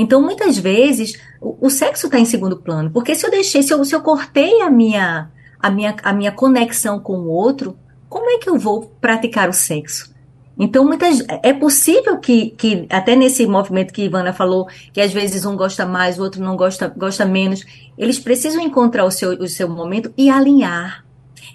Então, 0.00 0.22
muitas 0.22 0.56
vezes, 0.56 1.20
o, 1.38 1.66
o 1.66 1.68
sexo 1.68 2.06
está 2.06 2.18
em 2.18 2.24
segundo 2.24 2.56
plano, 2.56 2.90
porque 2.90 3.14
se 3.14 3.26
eu 3.26 3.30
deixei, 3.30 3.62
se 3.62 3.70
eu, 3.70 3.84
se 3.84 3.94
eu 3.94 4.00
cortei 4.00 4.62
a 4.62 4.70
minha, 4.70 5.30
a, 5.60 5.70
minha, 5.70 5.94
a 6.02 6.10
minha 6.10 6.32
conexão 6.32 6.98
com 6.98 7.18
o 7.18 7.28
outro, 7.28 7.76
como 8.08 8.30
é 8.30 8.38
que 8.38 8.48
eu 8.48 8.58
vou 8.58 8.90
praticar 8.98 9.50
o 9.50 9.52
sexo? 9.52 10.10
Então, 10.58 10.86
muitas, 10.86 11.22
é 11.42 11.52
possível 11.52 12.16
que, 12.16 12.48
que, 12.52 12.86
até 12.88 13.14
nesse 13.14 13.46
movimento 13.46 13.92
que 13.92 14.04
Ivana 14.04 14.32
falou, 14.32 14.66
que 14.90 15.02
às 15.02 15.12
vezes 15.12 15.44
um 15.44 15.54
gosta 15.54 15.84
mais, 15.84 16.18
o 16.18 16.22
outro 16.22 16.42
não 16.42 16.56
gosta, 16.56 16.88
gosta 16.88 17.26
menos, 17.26 17.62
eles 17.98 18.18
precisam 18.18 18.62
encontrar 18.62 19.04
o 19.04 19.10
seu, 19.10 19.32
o 19.32 19.46
seu 19.46 19.68
momento 19.68 20.10
e 20.16 20.30
alinhar. 20.30 21.04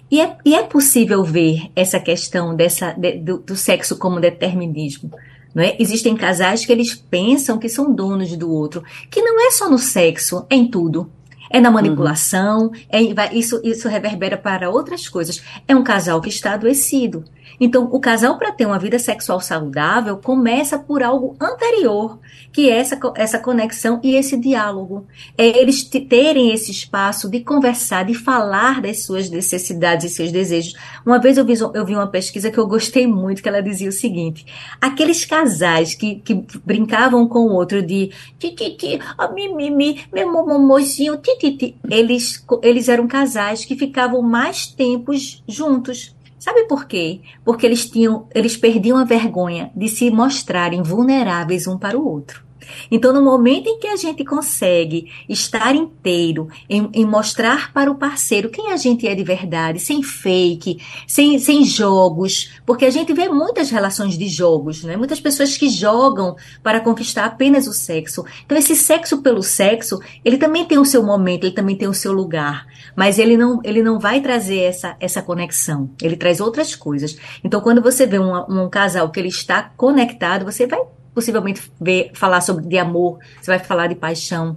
E 0.08 0.20
é, 0.20 0.36
e 0.44 0.54
é 0.54 0.62
possível 0.62 1.24
ver 1.24 1.68
essa 1.74 1.98
questão 1.98 2.54
dessa, 2.54 2.92
de, 2.92 3.18
do, 3.18 3.38
do 3.38 3.56
sexo 3.56 3.98
como 3.98 4.20
determinismo. 4.20 5.10
Não 5.56 5.62
é? 5.62 5.74
Existem 5.78 6.14
casais 6.14 6.66
que 6.66 6.70
eles 6.70 6.94
pensam 6.94 7.56
que 7.56 7.66
são 7.66 7.90
donos 7.90 8.36
do 8.36 8.52
outro, 8.52 8.84
que 9.10 9.22
não 9.22 9.40
é 9.40 9.50
só 9.50 9.70
no 9.70 9.78
sexo, 9.78 10.44
é 10.50 10.54
em 10.54 10.70
tudo. 10.70 11.10
É 11.48 11.58
na 11.60 11.70
manipulação, 11.70 12.66
uhum. 12.66 12.72
é, 12.90 13.34
isso, 13.34 13.58
isso 13.64 13.88
reverbera 13.88 14.36
para 14.36 14.68
outras 14.68 15.08
coisas. 15.08 15.42
É 15.66 15.74
um 15.74 15.82
casal 15.82 16.20
que 16.20 16.28
está 16.28 16.52
adoecido. 16.52 17.24
Então, 17.58 17.84
o 17.84 17.98
casal, 17.98 18.38
para 18.38 18.52
ter 18.52 18.66
uma 18.66 18.78
vida 18.78 18.98
sexual 18.98 19.40
saudável, 19.40 20.18
começa 20.18 20.78
por 20.78 21.02
algo 21.02 21.36
anterior, 21.40 22.18
que 22.52 22.68
é 22.68 22.78
essa, 22.78 22.98
essa 23.14 23.38
conexão 23.38 24.00
e 24.02 24.14
esse 24.14 24.36
diálogo. 24.36 25.06
É 25.36 25.46
eles 25.58 25.84
terem 25.84 26.52
esse 26.52 26.70
espaço 26.70 27.30
de 27.30 27.40
conversar, 27.40 28.04
de 28.04 28.14
falar 28.14 28.80
das 28.80 29.04
suas 29.04 29.30
necessidades 29.30 30.10
e 30.10 30.14
seus 30.14 30.30
desejos. 30.30 30.74
Uma 31.04 31.18
vez 31.18 31.38
eu 31.38 31.44
vi, 31.44 31.54
eu 31.58 31.86
vi 31.86 31.94
uma 31.94 32.06
pesquisa 32.06 32.50
que 32.50 32.58
eu 32.58 32.66
gostei 32.66 33.06
muito, 33.06 33.42
que 33.42 33.48
ela 33.48 33.62
dizia 33.62 33.88
o 33.88 33.92
seguinte: 33.92 34.46
aqueles 34.80 35.24
casais 35.24 35.94
que, 35.94 36.16
que 36.16 36.34
brincavam 36.64 37.26
com 37.26 37.40
o 37.40 37.52
outro 37.52 37.82
de 37.82 38.10
tititi, 38.38 38.98
oh, 39.18 39.32
mimimi, 39.32 40.04
meu 40.12 40.32
momozinho, 40.32 41.16
tititi, 41.16 41.76
eles, 41.88 42.44
eles 42.62 42.88
eram 42.88 43.06
casais 43.06 43.64
que 43.64 43.76
ficavam 43.76 44.20
mais 44.20 44.66
tempos 44.66 45.42
juntos 45.48 46.15
Sabe 46.46 46.62
por 46.68 46.86
quê? 46.86 47.22
Porque 47.44 47.66
eles 47.66 47.90
tinham, 47.90 48.28
eles 48.32 48.56
perdiam 48.56 48.96
a 48.98 49.02
vergonha 49.02 49.72
de 49.74 49.88
se 49.88 50.12
mostrarem 50.12 50.80
vulneráveis 50.80 51.66
um 51.66 51.76
para 51.76 51.98
o 51.98 52.08
outro. 52.08 52.45
Então, 52.90 53.12
no 53.12 53.22
momento 53.22 53.68
em 53.68 53.78
que 53.78 53.86
a 53.86 53.96
gente 53.96 54.24
consegue 54.24 55.10
estar 55.28 55.74
inteiro, 55.74 56.48
em, 56.68 56.88
em, 56.92 57.04
mostrar 57.04 57.72
para 57.72 57.90
o 57.90 57.94
parceiro 57.94 58.50
quem 58.50 58.72
a 58.72 58.76
gente 58.76 59.06
é 59.06 59.14
de 59.14 59.24
verdade, 59.24 59.78
sem 59.78 60.02
fake, 60.02 60.78
sem, 61.06 61.38
sem 61.38 61.64
jogos, 61.64 62.52
porque 62.64 62.84
a 62.84 62.90
gente 62.90 63.12
vê 63.12 63.28
muitas 63.28 63.70
relações 63.70 64.16
de 64.16 64.28
jogos, 64.28 64.84
né? 64.84 64.96
Muitas 64.96 65.20
pessoas 65.20 65.56
que 65.56 65.68
jogam 65.68 66.36
para 66.62 66.80
conquistar 66.80 67.24
apenas 67.24 67.66
o 67.66 67.72
sexo. 67.72 68.24
Então, 68.44 68.56
esse 68.56 68.74
sexo 68.74 69.22
pelo 69.22 69.42
sexo, 69.42 69.98
ele 70.24 70.38
também 70.38 70.64
tem 70.64 70.78
o 70.78 70.84
seu 70.84 71.02
momento, 71.02 71.44
ele 71.44 71.54
também 71.54 71.76
tem 71.76 71.88
o 71.88 71.94
seu 71.94 72.12
lugar, 72.12 72.66
mas 72.94 73.18
ele 73.18 73.36
não, 73.36 73.60
ele 73.64 73.82
não 73.82 73.98
vai 73.98 74.20
trazer 74.20 74.60
essa, 74.60 74.96
essa 75.00 75.22
conexão. 75.22 75.90
Ele 76.00 76.16
traz 76.16 76.40
outras 76.40 76.74
coisas. 76.74 77.16
Então, 77.42 77.60
quando 77.60 77.82
você 77.82 78.06
vê 78.06 78.18
um, 78.18 78.64
um 78.64 78.68
casal 78.68 79.10
que 79.10 79.20
ele 79.20 79.28
está 79.28 79.62
conectado, 79.76 80.44
você 80.44 80.66
vai 80.66 80.80
possivelmente 81.16 81.72
ver, 81.80 82.10
falar 82.12 82.42
sobre 82.42 82.66
de 82.66 82.76
amor, 82.76 83.18
você 83.40 83.50
vai 83.50 83.58
falar 83.58 83.86
de 83.86 83.94
paixão. 83.94 84.54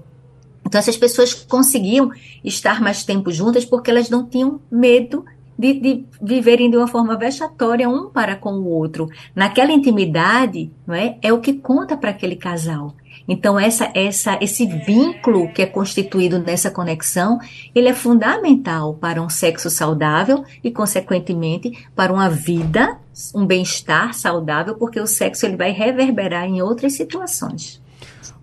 Então 0.65 0.77
essas 0.77 0.97
pessoas 0.97 1.33
conseguiam 1.33 2.11
estar 2.43 2.81
mais 2.81 3.05
tempo 3.05 3.31
juntas 3.31 3.63
porque 3.63 3.89
elas 3.89 4.09
não 4.09 4.25
tinham 4.25 4.59
medo 4.69 5.23
de, 5.57 5.73
de, 5.79 6.05
viverem 6.21 6.69
de 6.69 6.75
uma 6.75 6.85
forma 6.85 7.15
vexatória 7.15 7.87
um 7.87 8.09
para 8.09 8.35
com 8.35 8.51
o 8.55 8.67
outro. 8.67 9.07
Naquela 9.33 9.71
intimidade, 9.71 10.69
não 10.85 10.93
é? 10.93 11.17
É 11.21 11.31
o 11.31 11.39
que 11.39 11.53
conta 11.53 11.95
para 11.95 12.09
aquele 12.09 12.35
casal. 12.35 12.93
Então 13.29 13.59
essa, 13.59 13.91
essa, 13.93 14.39
esse 14.41 14.65
vínculo 14.65 15.53
que 15.53 15.61
é 15.61 15.67
constituído 15.67 16.39
nessa 16.39 16.71
conexão, 16.71 17.37
ele 17.75 17.87
é 17.87 17.93
fundamental 17.93 18.95
para 18.95 19.21
um 19.21 19.29
sexo 19.29 19.69
saudável 19.69 20.43
e, 20.63 20.71
consequentemente, 20.71 21.77
para 21.95 22.11
uma 22.11 22.27
vida 22.27 22.97
um 23.35 23.45
bem-estar 23.45 24.13
saudável, 24.15 24.75
porque 24.75 24.99
o 24.99 25.05
sexo 25.05 25.45
ele 25.45 25.55
vai 25.55 25.71
reverberar 25.71 26.45
em 26.45 26.61
outras 26.61 26.93
situações. 26.93 27.79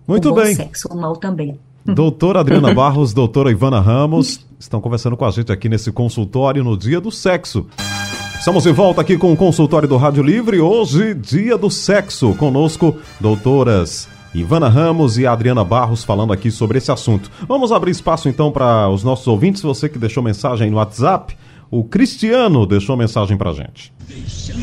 Muito 0.07 0.29
o 0.29 0.33
bem. 0.33 0.55
Sexo, 0.55 0.87
o 0.87 0.95
mal 0.95 1.17
também. 1.17 1.59
Doutora 1.83 2.39
Adriana 2.39 2.73
Barros, 2.73 3.13
doutora 3.13 3.49
Ivana 3.49 3.79
Ramos, 3.79 4.45
estão 4.59 4.81
conversando 4.81 5.15
com 5.15 5.23
a 5.23 5.31
gente 5.31 5.53
aqui 5.53 5.69
nesse 5.69 5.89
consultório 5.89 6.61
no 6.61 6.77
Dia 6.77 6.99
do 6.99 7.09
Sexo. 7.09 7.65
Estamos 8.37 8.63
de 8.63 8.71
volta 8.71 9.01
aqui 9.01 9.17
com 9.17 9.31
o 9.31 9.37
consultório 9.37 9.87
do 9.87 9.95
Rádio 9.95 10.21
Livre, 10.21 10.59
hoje, 10.59 11.13
Dia 11.13 11.57
do 11.57 11.71
Sexo. 11.71 12.35
Conosco, 12.35 12.97
doutoras 13.21 14.09
Ivana 14.37 14.69
Ramos 14.69 15.17
e 15.17 15.25
Adriana 15.25 15.63
Barros 15.63 16.03
falando 16.03 16.31
aqui 16.31 16.51
sobre 16.51 16.77
esse 16.77 16.91
assunto. 16.91 17.31
Vamos 17.47 17.71
abrir 17.71 17.89
espaço 17.89 18.29
então 18.29 18.51
para 18.51 18.87
os 18.87 19.03
nossos 19.03 19.25
ouvintes, 19.27 19.63
você 19.63 19.89
que 19.89 19.97
deixou 19.97 20.21
mensagem 20.21 20.69
no 20.69 20.77
WhatsApp. 20.77 21.35
O 21.71 21.83
Cristiano 21.83 22.63
deixou 22.67 22.95
mensagem 22.95 23.35
para 23.35 23.51
gente. 23.51 23.91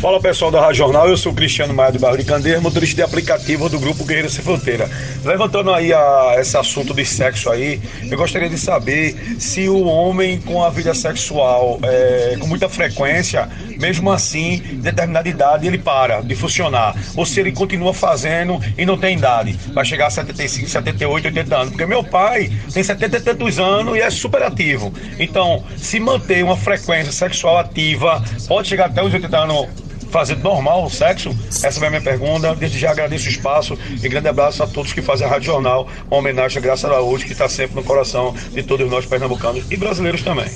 Fala 0.01 0.19
pessoal 0.21 0.51
da 0.51 0.59
Rádio 0.59 0.77
Jornal, 0.77 1.07
eu 1.07 1.19
sou 1.19 1.31
o 1.31 1.35
Cristiano 1.35 1.75
Maia 1.75 1.93
de 1.93 1.99
Barro 1.99 2.17
de 2.17 2.25
Candeiro, 2.25 2.63
motorista 2.63 2.97
de 2.97 3.03
aplicativo 3.03 3.69
do 3.69 3.79
Grupo 3.79 4.03
Guerreiro 4.03 4.31
Sem 4.31 4.43
Fronteira. 4.43 4.89
Levantando 5.23 5.71
aí 5.71 5.93
a, 5.93 6.37
esse 6.39 6.57
assunto 6.57 6.95
de 6.95 7.05
sexo 7.05 7.51
aí, 7.51 7.79
eu 8.11 8.17
gostaria 8.17 8.49
de 8.49 8.57
saber 8.57 9.37
se 9.39 9.69
o 9.69 9.85
homem 9.85 10.41
com 10.41 10.65
a 10.65 10.71
vida 10.71 10.95
sexual 10.95 11.79
é, 11.83 12.39
com 12.41 12.47
muita 12.47 12.71
frequência, 12.71 13.47
mesmo 13.79 14.11
assim, 14.11 14.63
em 14.73 14.81
determinada 14.81 15.29
idade, 15.29 15.67
ele 15.67 15.77
para 15.77 16.23
de 16.23 16.35
funcionar. 16.35 16.97
Ou 17.15 17.27
se 17.27 17.39
ele 17.41 17.53
continua 17.53 17.93
fazendo 17.93 18.59
e 18.79 18.87
não 18.87 18.97
tem 18.97 19.19
idade, 19.19 19.59
vai 19.75 19.85
chegar 19.85 20.07
a 20.07 20.11
75, 20.11 20.71
78, 20.71 21.27
80 21.27 21.55
anos. 21.55 21.69
Porque 21.69 21.85
meu 21.85 22.03
pai 22.03 22.51
tem 22.73 22.83
70 22.83 23.19
e 23.19 23.21
tantos 23.21 23.59
anos 23.59 23.95
e 23.95 24.01
é 24.01 24.09
super 24.09 24.43
ativo. 24.43 24.91
Então, 25.19 25.63
se 25.77 26.01
manter 26.01 26.43
uma 26.43 26.57
frequência 26.57 27.13
sexual 27.13 27.59
ativa, 27.59 28.25
pode 28.49 28.69
chegar 28.69 28.87
até 28.87 29.03
os 29.03 29.13
80 29.13 29.34
tentando 29.35 29.67
fazer 30.11 30.37
normal 30.37 30.85
o 30.85 30.91
sexo? 30.91 31.31
Essa 31.49 31.73
foi 31.73 31.89
a 31.89 31.91
minha 31.91 32.03
pergunta. 32.03 32.55
Desde 32.55 32.79
já 32.79 32.93
agradeço 32.93 33.27
o 33.27 33.31
espaço 33.31 33.77
e 34.01 34.09
grande 34.09 34.29
abraço 34.29 34.63
a 34.63 34.67
todos 34.67 34.93
que 34.93 35.03
fazem 35.03 35.27
a 35.27 35.31
Rádio 35.31 35.47
Jornal, 35.47 35.89
uma 36.09 36.19
homenagem 36.19 36.59
a 36.59 36.61
Graça 36.61 36.87
Araújo, 36.87 37.27
que 37.27 37.33
está 37.33 37.49
sempre 37.49 37.75
no 37.75 37.83
coração 37.83 38.33
de 38.53 38.63
todos 38.63 38.89
nós 38.89 39.05
pernambucanos 39.05 39.69
e 39.71 39.77
brasileiros 39.77 40.23
também. 40.23 40.47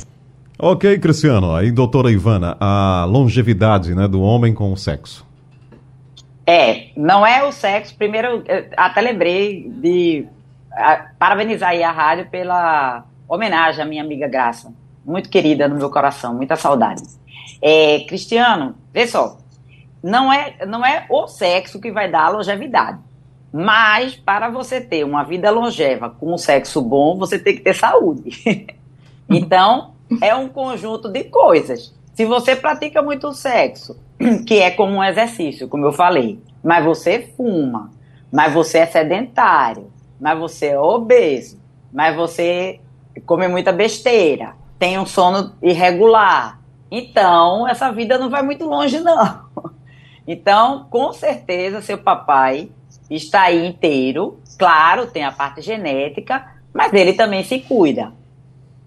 Ok, 0.56 0.99
Cristiano. 1.00 1.54
Aí, 1.54 1.73
doutora 1.73 2.11
Ivana, 2.11 2.56
a 2.61 3.04
longevidade 3.08 3.95
né, 3.95 4.06
do 4.06 4.23
homem 4.23 4.54
com 4.54 4.73
o 4.73 4.76
sexo. 4.76 5.26
É, 6.47 6.91
não 6.97 7.26
é 7.26 7.43
o 7.43 7.50
sexo. 7.50 7.97
Primeiro, 7.97 8.45
até 8.76 9.00
lembrei 9.00 9.69
de 9.69 10.25
parabenizar 11.19 11.71
aí 11.71 11.82
a 11.82 11.91
rádio 11.91 12.28
pela 12.30 13.04
homenagem 13.28 13.82
à 13.82 13.86
minha 13.86 14.02
amiga 14.02 14.28
Graça. 14.28 14.73
Muito 15.04 15.28
querida 15.28 15.67
no 15.67 15.76
meu 15.76 15.91
coração, 15.91 16.34
muita 16.34 16.54
saudade. 16.54 17.02
É, 17.61 18.00
Cristiano, 18.00 18.75
vê 18.93 19.06
só, 19.06 19.39
não 20.02 20.32
é, 20.32 20.65
não 20.67 20.84
é 20.84 21.06
o 21.08 21.26
sexo 21.26 21.80
que 21.80 21.91
vai 21.91 22.11
dar 22.11 22.28
longevidade. 22.30 22.99
Mas 23.52 24.15
para 24.15 24.50
você 24.50 24.80
ter 24.80 25.04
uma 25.04 25.25
vida 25.25 25.50
longeva 25.50 26.11
com 26.11 26.34
um 26.34 26.39
sexo 26.39 26.82
bom, 26.82 27.17
você 27.17 27.39
tem 27.39 27.56
que 27.56 27.63
ter 27.63 27.75
saúde. 27.75 28.30
então, 29.28 29.95
é 30.21 30.34
um 30.34 30.49
conjunto 30.49 31.08
de 31.08 31.25
coisas. 31.25 31.95
Se 32.15 32.25
você 32.25 32.54
pratica 32.54 33.00
muito 33.00 33.32
sexo, 33.32 33.97
que 34.47 34.58
é 34.58 34.71
como 34.71 34.95
um 34.95 35.04
exercício, 35.04 35.69
como 35.69 35.87
eu 35.87 35.93
falei, 35.93 36.41
mas 36.63 36.84
você 36.84 37.32
fuma, 37.37 37.91
mas 38.30 38.52
você 38.52 38.78
é 38.78 38.87
sedentário, 38.87 39.91
mas 40.21 40.39
você 40.39 40.67
é 40.67 40.78
obeso, 40.78 41.58
mas 41.93 42.15
você 42.15 42.80
come 43.25 43.49
muita 43.49 43.73
besteira, 43.73 44.54
tem 44.78 44.99
um 44.99 45.06
sono 45.06 45.54
irregular, 45.63 46.61
então, 46.90 47.68
essa 47.68 47.90
vida 47.90 48.18
não 48.18 48.30
vai 48.30 48.42
muito 48.42 48.64
longe, 48.64 49.00
não. 49.00 49.48
Então, 50.26 50.86
com 50.90 51.12
certeza, 51.12 51.80
seu 51.80 51.98
papai 51.98 52.70
está 53.10 53.42
aí 53.42 53.66
inteiro. 53.66 54.40
Claro, 54.58 55.06
tem 55.06 55.24
a 55.24 55.32
parte 55.32 55.62
genética, 55.62 56.44
mas 56.72 56.92
ele 56.92 57.12
também 57.12 57.42
se 57.44 57.60
cuida. 57.60 58.12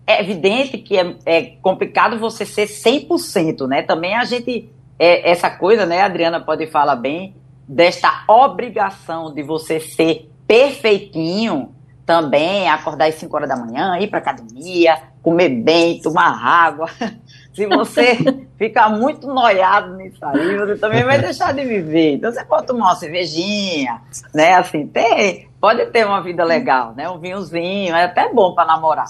É 0.05 0.21
evidente 0.21 0.77
que 0.77 0.97
é, 0.97 1.15
é 1.25 1.41
complicado 1.61 2.19
você 2.19 2.45
ser 2.45 2.67
100%, 2.67 3.67
né? 3.67 3.81
Também 3.81 4.15
a 4.15 4.23
gente, 4.23 4.69
é, 4.99 5.29
essa 5.29 5.49
coisa, 5.49 5.85
né, 5.85 6.01
a 6.01 6.05
Adriana 6.05 6.39
pode 6.39 6.67
falar 6.67 6.95
bem, 6.95 7.35
desta 7.67 8.23
obrigação 8.27 9.33
de 9.33 9.41
você 9.41 9.79
ser 9.79 10.29
perfeitinho, 10.45 11.73
também 12.05 12.67
acordar 12.67 13.07
às 13.07 13.15
5 13.15 13.35
horas 13.35 13.47
da 13.47 13.55
manhã, 13.55 13.97
ir 13.99 14.07
para 14.07 14.19
academia, 14.19 15.01
comer 15.21 15.49
bem, 15.49 16.01
tomar 16.01 16.43
água. 16.43 16.89
Se 17.53 17.65
você 17.67 18.17
ficar 18.57 18.89
muito 18.89 19.27
noiado 19.27 19.95
nisso 19.95 20.23
aí, 20.23 20.57
você 20.57 20.77
também 20.77 21.03
vai 21.03 21.19
deixar 21.19 21.53
de 21.53 21.65
viver. 21.65 22.15
Então 22.15 22.31
você 22.31 22.43
pode 22.43 22.67
tomar 22.67 22.87
uma 22.87 22.95
cervejinha, 22.95 24.01
né? 24.33 24.55
Assim, 24.55 24.87
tem, 24.87 25.49
pode 25.59 25.85
ter 25.87 26.05
uma 26.05 26.21
vida 26.21 26.43
legal, 26.43 26.93
né? 26.95 27.09
Um 27.09 27.19
vinhozinho, 27.19 27.95
é 27.95 28.05
até 28.05 28.31
bom 28.31 28.53
para 28.53 28.67
namorar. 28.67 29.07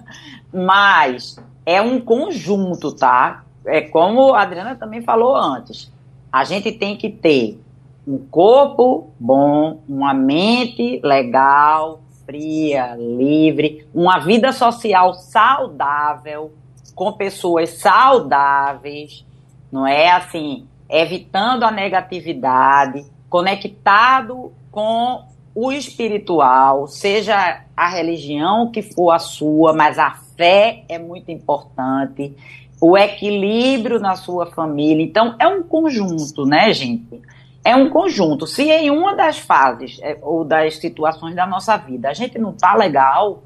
Mas 0.52 1.36
é 1.66 1.80
um 1.80 2.00
conjunto, 2.00 2.92
tá? 2.92 3.44
É 3.64 3.80
como 3.82 4.34
a 4.34 4.42
Adriana 4.42 4.74
também 4.74 5.02
falou 5.02 5.36
antes. 5.36 5.92
A 6.32 6.44
gente 6.44 6.72
tem 6.72 6.96
que 6.96 7.10
ter 7.10 7.60
um 8.06 8.18
corpo 8.18 9.10
bom, 9.20 9.82
uma 9.88 10.12
mente 10.12 11.00
legal, 11.04 12.00
fria, 12.24 12.96
livre, 12.96 13.86
uma 13.94 14.18
vida 14.18 14.52
social 14.52 15.14
saudável 15.14 16.52
com 16.94 17.12
pessoas 17.12 17.70
saudáveis, 17.70 19.24
não 19.70 19.86
é 19.86 20.10
assim, 20.10 20.66
evitando 20.88 21.64
a 21.64 21.70
negatividade, 21.70 23.04
conectado 23.28 24.52
com 24.70 25.24
o 25.54 25.72
espiritual, 25.72 26.86
seja 26.86 27.62
a 27.76 27.88
religião 27.88 28.70
que 28.70 28.82
for 28.82 29.10
a 29.10 29.18
sua, 29.18 29.72
mas 29.72 29.98
a 29.98 30.12
fé 30.36 30.84
é 30.88 30.98
muito 30.98 31.30
importante, 31.30 32.34
o 32.80 32.96
equilíbrio 32.96 34.00
na 34.00 34.16
sua 34.16 34.46
família. 34.46 35.04
Então, 35.04 35.36
é 35.38 35.46
um 35.46 35.62
conjunto, 35.62 36.44
né, 36.44 36.72
gente? 36.72 37.22
É 37.64 37.76
um 37.76 37.88
conjunto. 37.88 38.46
Se 38.46 38.64
em 38.64 38.90
uma 38.90 39.14
das 39.14 39.38
fases 39.38 40.00
é, 40.02 40.18
ou 40.20 40.44
das 40.44 40.76
situações 40.78 41.36
da 41.36 41.46
nossa 41.46 41.76
vida 41.76 42.08
a 42.08 42.14
gente 42.14 42.38
não 42.38 42.52
tá 42.52 42.74
legal, 42.74 43.44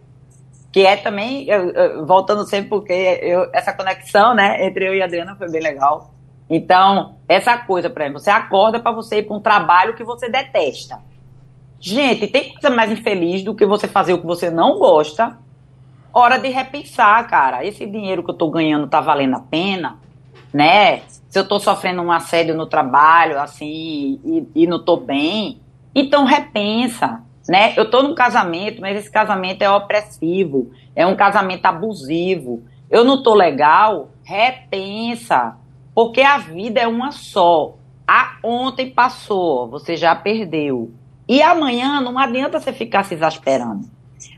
que 0.77 0.85
é 0.85 0.95
também, 0.95 1.47
voltando 2.05 2.47
sempre, 2.47 2.69
porque 2.69 2.93
eu, 2.93 3.49
essa 3.55 3.73
conexão, 3.73 4.35
né, 4.35 4.63
entre 4.67 4.87
eu 4.87 4.95
e 4.95 5.01
a 5.01 5.07
Adriana 5.07 5.35
foi 5.35 5.51
bem 5.51 5.63
legal. 5.63 6.13
Então, 6.51 7.17
essa 7.27 7.57
coisa, 7.57 7.89
exemplo, 7.89 8.21
você 8.21 8.29
acorda 8.29 8.79
para 8.79 8.93
você 8.93 9.21
ir 9.21 9.23
para 9.23 9.35
um 9.35 9.41
trabalho 9.41 9.95
que 9.95 10.05
você 10.05 10.29
detesta. 10.29 10.99
Gente, 11.81 12.27
tem 12.27 12.53
coisa 12.53 12.69
mais 12.69 12.93
infeliz 12.93 13.43
do 13.43 13.55
que 13.55 13.65
você 13.65 13.89
fazer 13.89 14.13
o 14.13 14.19
que 14.19 14.27
você 14.27 14.51
não 14.51 14.79
gosta. 14.79 15.39
Hora 16.13 16.39
de 16.39 16.49
repensar, 16.49 17.27
cara. 17.27 17.65
Esse 17.65 17.87
dinheiro 17.87 18.23
que 18.23 18.33
eu 18.33 18.37
tô 18.37 18.51
ganhando 18.51 18.87
tá 18.87 19.01
valendo 19.01 19.37
a 19.37 19.41
pena, 19.41 19.99
né? 20.53 20.99
Se 21.31 21.39
eu 21.39 21.49
tô 21.49 21.59
sofrendo 21.59 22.03
um 22.03 22.13
assédio 22.13 22.55
no 22.55 22.67
trabalho, 22.67 23.41
assim, 23.41 24.21
e, 24.23 24.47
e 24.55 24.67
não 24.67 24.85
tô 24.85 24.99
bem, 24.99 25.59
então 25.95 26.27
repensa 26.27 27.25
né? 27.49 27.75
Eu 27.77 27.85
estou 27.85 28.03
num 28.03 28.15
casamento, 28.15 28.81
mas 28.81 28.97
esse 28.97 29.11
casamento 29.11 29.63
é 29.63 29.71
opressivo, 29.71 30.71
é 30.95 31.07
um 31.07 31.17
casamento 31.17 31.67
abusivo. 31.67 32.65
Eu 32.91 33.05
não 33.05 33.17
estou 33.17 33.35
legal, 33.35 34.11
repensa. 34.25 35.57
Porque 35.95 36.21
a 36.21 36.39
vida 36.39 36.81
é 36.81 36.87
uma 36.87 37.11
só. 37.11 37.77
A 38.07 38.37
ontem 38.43 38.91
passou, 38.91 39.69
você 39.69 39.97
já 39.97 40.15
perdeu. 40.15 40.93
E 41.29 41.43
amanhã 41.43 42.01
não 42.01 42.19
adianta 42.19 42.61
você 42.61 42.73
ficar 42.73 43.03
se 43.05 43.15
exasperando. 43.15 43.89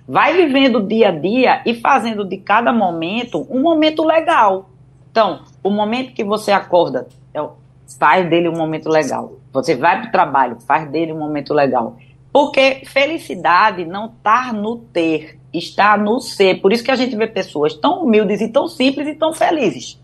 Vai 0.06 0.34
vivendo 0.34 0.76
o 0.76 0.86
dia 0.86 1.08
a 1.08 1.12
dia 1.12 1.62
e 1.66 1.74
fazendo 1.74 2.24
de 2.24 2.38
cada 2.38 2.72
momento 2.72 3.46
um 3.50 3.60
momento 3.60 4.04
legal. 4.04 4.70
Então, 5.10 5.42
o 5.62 5.70
momento 5.70 6.14
que 6.14 6.24
você 6.24 6.52
acorda, 6.52 7.08
é 7.34 7.40
faz 7.98 8.28
dele 8.28 8.48
um 8.48 8.56
momento 8.56 8.88
legal. 8.88 9.34
Você 9.52 9.74
vai 9.74 10.00
para 10.00 10.08
o 10.08 10.12
trabalho, 10.12 10.60
faz 10.60 10.90
dele 10.90 11.12
um 11.12 11.18
momento 11.18 11.54
legal. 11.54 11.96
Porque 12.32 12.82
felicidade 12.86 13.84
não 13.84 14.06
está 14.06 14.52
no 14.52 14.76
ter, 14.76 15.38
está 15.52 15.96
no 15.96 16.20
ser. 16.20 16.60
Por 16.60 16.72
isso 16.72 16.84
que 16.84 16.90
a 16.90 16.96
gente 16.96 17.16
vê 17.16 17.26
pessoas 17.26 17.74
tão 17.74 18.04
humildes 18.04 18.40
e 18.40 18.48
tão 18.48 18.68
simples 18.68 19.08
e 19.08 19.14
tão 19.14 19.32
felizes. 19.32 20.00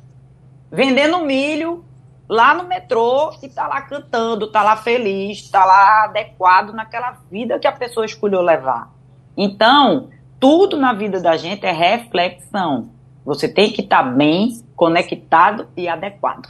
Vendendo 0.70 1.24
milho 1.24 1.84
lá 2.28 2.54
no 2.54 2.66
metrô 2.66 3.32
e 3.42 3.48
tá 3.48 3.66
lá 3.66 3.82
cantando, 3.82 4.50
tá 4.50 4.62
lá 4.62 4.76
feliz, 4.76 5.48
tá 5.48 5.64
lá 5.64 6.04
adequado 6.04 6.72
naquela 6.72 7.18
vida 7.30 7.58
que 7.58 7.66
a 7.66 7.72
pessoa 7.72 8.06
escolheu 8.06 8.40
levar. 8.40 8.92
Então, 9.37 10.08
tudo 10.40 10.76
na 10.76 10.92
vida 10.92 11.20
da 11.20 11.37
gente 11.37 11.64
é 11.66 11.72
reflexão. 11.72 12.90
Você 13.24 13.48
tem 13.48 13.70
que 13.70 13.80
estar 13.80 14.02
tá 14.02 14.10
bem, 14.10 14.60
conectado 14.76 15.66
e 15.76 15.88
adequado. 15.88 16.48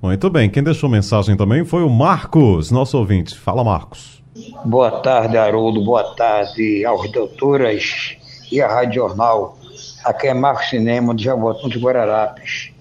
Muito 0.00 0.28
bem, 0.30 0.50
quem 0.50 0.62
deixou 0.62 0.88
mensagem 0.88 1.36
também 1.36 1.64
foi 1.64 1.82
o 1.84 1.88
Marcos, 1.88 2.70
nosso 2.70 2.98
ouvinte. 2.98 3.38
Fala, 3.38 3.62
Marcos. 3.62 4.21
Boa 4.64 4.90
tarde, 4.90 5.36
Haroldo. 5.36 5.84
Boa 5.84 6.14
tarde 6.14 6.84
aos 6.86 7.10
doutoras 7.10 8.16
e 8.50 8.62
à 8.62 8.68
Rádio 8.68 9.02
Jornal. 9.02 9.58
Aqui 10.04 10.28
é 10.28 10.34
Marcos 10.34 10.70
Cinema 10.70 11.14
de 11.14 11.24
Jabotão 11.24 11.68
de 11.68 11.78
Guararapes. 11.78 12.72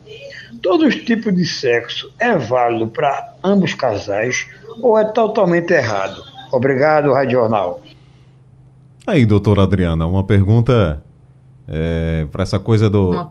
Todos 0.61 0.95
os 0.95 1.03
tipos 1.03 1.35
de 1.35 1.45
sexo 1.45 2.09
é 2.17 2.37
válido 2.37 2.87
para 2.87 3.33
ambos 3.43 3.73
casais 3.73 4.47
ou 4.81 4.97
é 4.97 5.03
totalmente 5.03 5.73
errado? 5.73 6.23
Obrigado, 6.53 7.11
Rádio 7.11 7.39
Jornal. 7.39 7.81
Aí, 9.05 9.25
doutora 9.25 9.63
Adriana, 9.63 10.05
uma 10.05 10.23
pergunta 10.23 11.03
é, 11.67 12.27
para 12.31 12.43
essa 12.43 12.59
coisa 12.59 12.89
do, 12.89 13.29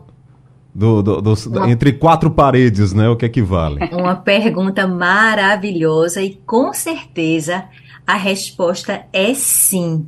do, 0.75 1.01
do, 1.01 1.21
do 1.21 1.33
uma... 1.49 1.71
entre 1.71 1.93
quatro 1.93 2.29
paredes, 2.29 2.93
né? 2.93 3.09
O 3.09 3.15
que 3.15 3.25
equivale? 3.25 3.79
Uma 3.93 4.15
pergunta 4.15 4.85
maravilhosa 4.85 6.21
e 6.21 6.35
com 6.45 6.71
certeza 6.73 7.65
a 8.05 8.15
resposta 8.15 9.05
é 9.11 9.33
sim, 9.33 10.05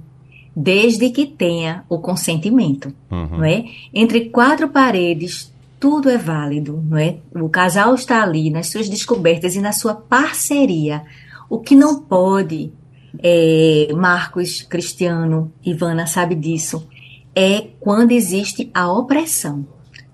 desde 0.56 1.10
que 1.10 1.26
tenha 1.26 1.84
o 1.90 2.00
consentimento, 2.00 2.94
uhum. 3.10 3.38
não 3.38 3.44
é? 3.44 3.66
Entre 3.94 4.30
quatro 4.30 4.70
paredes 4.70 5.54
tudo 5.84 6.10
é 6.10 6.18
válido, 6.18 6.82
não 6.90 6.98
é? 6.98 7.18
O 7.36 7.50
casal 7.50 7.94
está 7.94 8.24
ali 8.24 8.50
nas 8.50 8.70
suas 8.70 8.88
descobertas 8.88 9.54
e 9.54 9.60
na 9.60 9.74
sua 9.74 9.94
parceria. 9.94 11.04
O 11.50 11.60
que 11.60 11.76
não 11.76 12.00
pode, 12.00 12.72
é, 13.20 13.90
Marcos, 13.94 14.62
Cristiano, 14.62 15.52
Ivana 15.62 16.08
sabe 16.08 16.36
disso, 16.36 16.88
é 17.36 17.68
quando 17.82 18.14
existe 18.14 18.72
a 18.74 18.90
opressão, 18.90 19.68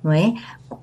não 0.03 0.11
é? 0.11 0.33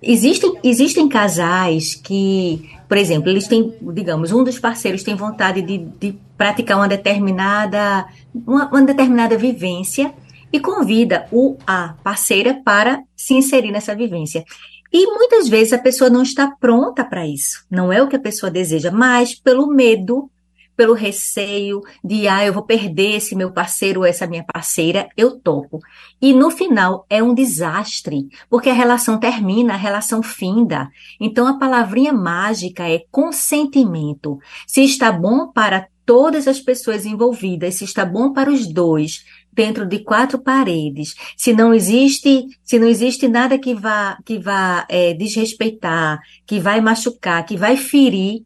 Existem, 0.01 0.55
existem 0.63 1.09
casais 1.09 1.97
que, 1.97 2.71
por 2.89 2.97
exemplo, 2.97 3.29
eles 3.29 3.49
têm, 3.49 3.75
digamos, 3.93 4.31
um 4.31 4.45
dos 4.45 4.61
parceiros 4.61 5.03
tem 5.03 5.17
vontade 5.17 5.63
de, 5.63 5.79
de 5.79 6.17
praticar 6.37 6.77
uma 6.77 6.89
determinada, 6.89 8.07
uma, 8.35 8.69
uma 8.69 8.83
determinada 8.83 9.37
vivência 9.37 10.15
e 10.53 10.61
convida 10.61 11.27
o 11.33 11.57
a 11.67 11.95
parceira 12.03 12.61
para 12.65 13.03
se 13.15 13.35
inserir 13.35 13.73
nessa 13.73 13.95
vivência. 13.95 14.45
E 14.93 15.07
muitas 15.07 15.49
vezes 15.49 15.73
a 15.73 15.79
pessoa 15.79 16.09
não 16.09 16.23
está 16.23 16.51
pronta 16.59 17.05
para 17.05 17.27
isso. 17.27 17.65
Não 17.71 17.93
é 17.93 18.03
o 18.03 18.09
que 18.09 18.17
a 18.17 18.21
pessoa 18.21 18.51
deseja, 18.51 18.91
mas 18.91 19.35
pelo 19.35 19.67
medo, 19.67 20.31
pelo 20.77 20.95
receio 20.95 21.83
de, 22.05 22.29
ah, 22.29 22.45
eu 22.45 22.53
vou 22.53 22.63
perder 22.63 23.17
esse 23.17 23.35
meu 23.35 23.51
parceiro 23.51 24.01
ou 24.01 24.07
essa 24.07 24.27
minha 24.27 24.45
parceira, 24.45 25.09
eu 25.17 25.39
topo. 25.41 25.81
E 26.21 26.33
no 26.33 26.51
final 26.51 27.05
é 27.11 27.23
um 27.23 27.35
desastre, 27.35 28.29
porque 28.49 28.71
a 28.71 28.75
relação 28.75 29.19
termina, 29.19 29.75
a 29.75 29.79
relação 29.79 30.23
finda. 30.23 30.89
Então 31.21 31.47
a 31.47 31.59
palavrinha 31.59 32.13
mágica 32.13 32.89
é 32.89 33.03
consentimento. 33.11 34.39
Se 34.67 34.85
está 34.85 35.11
bom 35.11 35.49
para 35.49 35.89
todas 36.07 36.47
as 36.47 36.61
pessoas 36.61 37.05
envolvidas, 37.05 37.75
se 37.75 37.85
está 37.85 38.05
bom 38.05 38.33
para 38.33 38.51
os 38.51 38.67
dois, 38.67 39.25
dentro 39.53 39.85
de 39.85 39.99
quatro 39.99 40.39
paredes, 40.39 41.15
se 41.37 41.53
não 41.53 41.75
existe, 41.75 42.47
se 42.63 42.79
não 42.79 42.87
existe 42.87 43.27
nada 43.27 43.59
que 43.59 43.75
vá, 43.75 44.17
que 44.25 44.39
vá 44.39 44.87
é, 44.89 45.13
desrespeitar, 45.15 46.21
que 46.47 46.61
vai 46.61 46.81
machucar, 46.81 47.45
que 47.45 47.57
vai 47.57 47.77
ferir, 47.77 48.45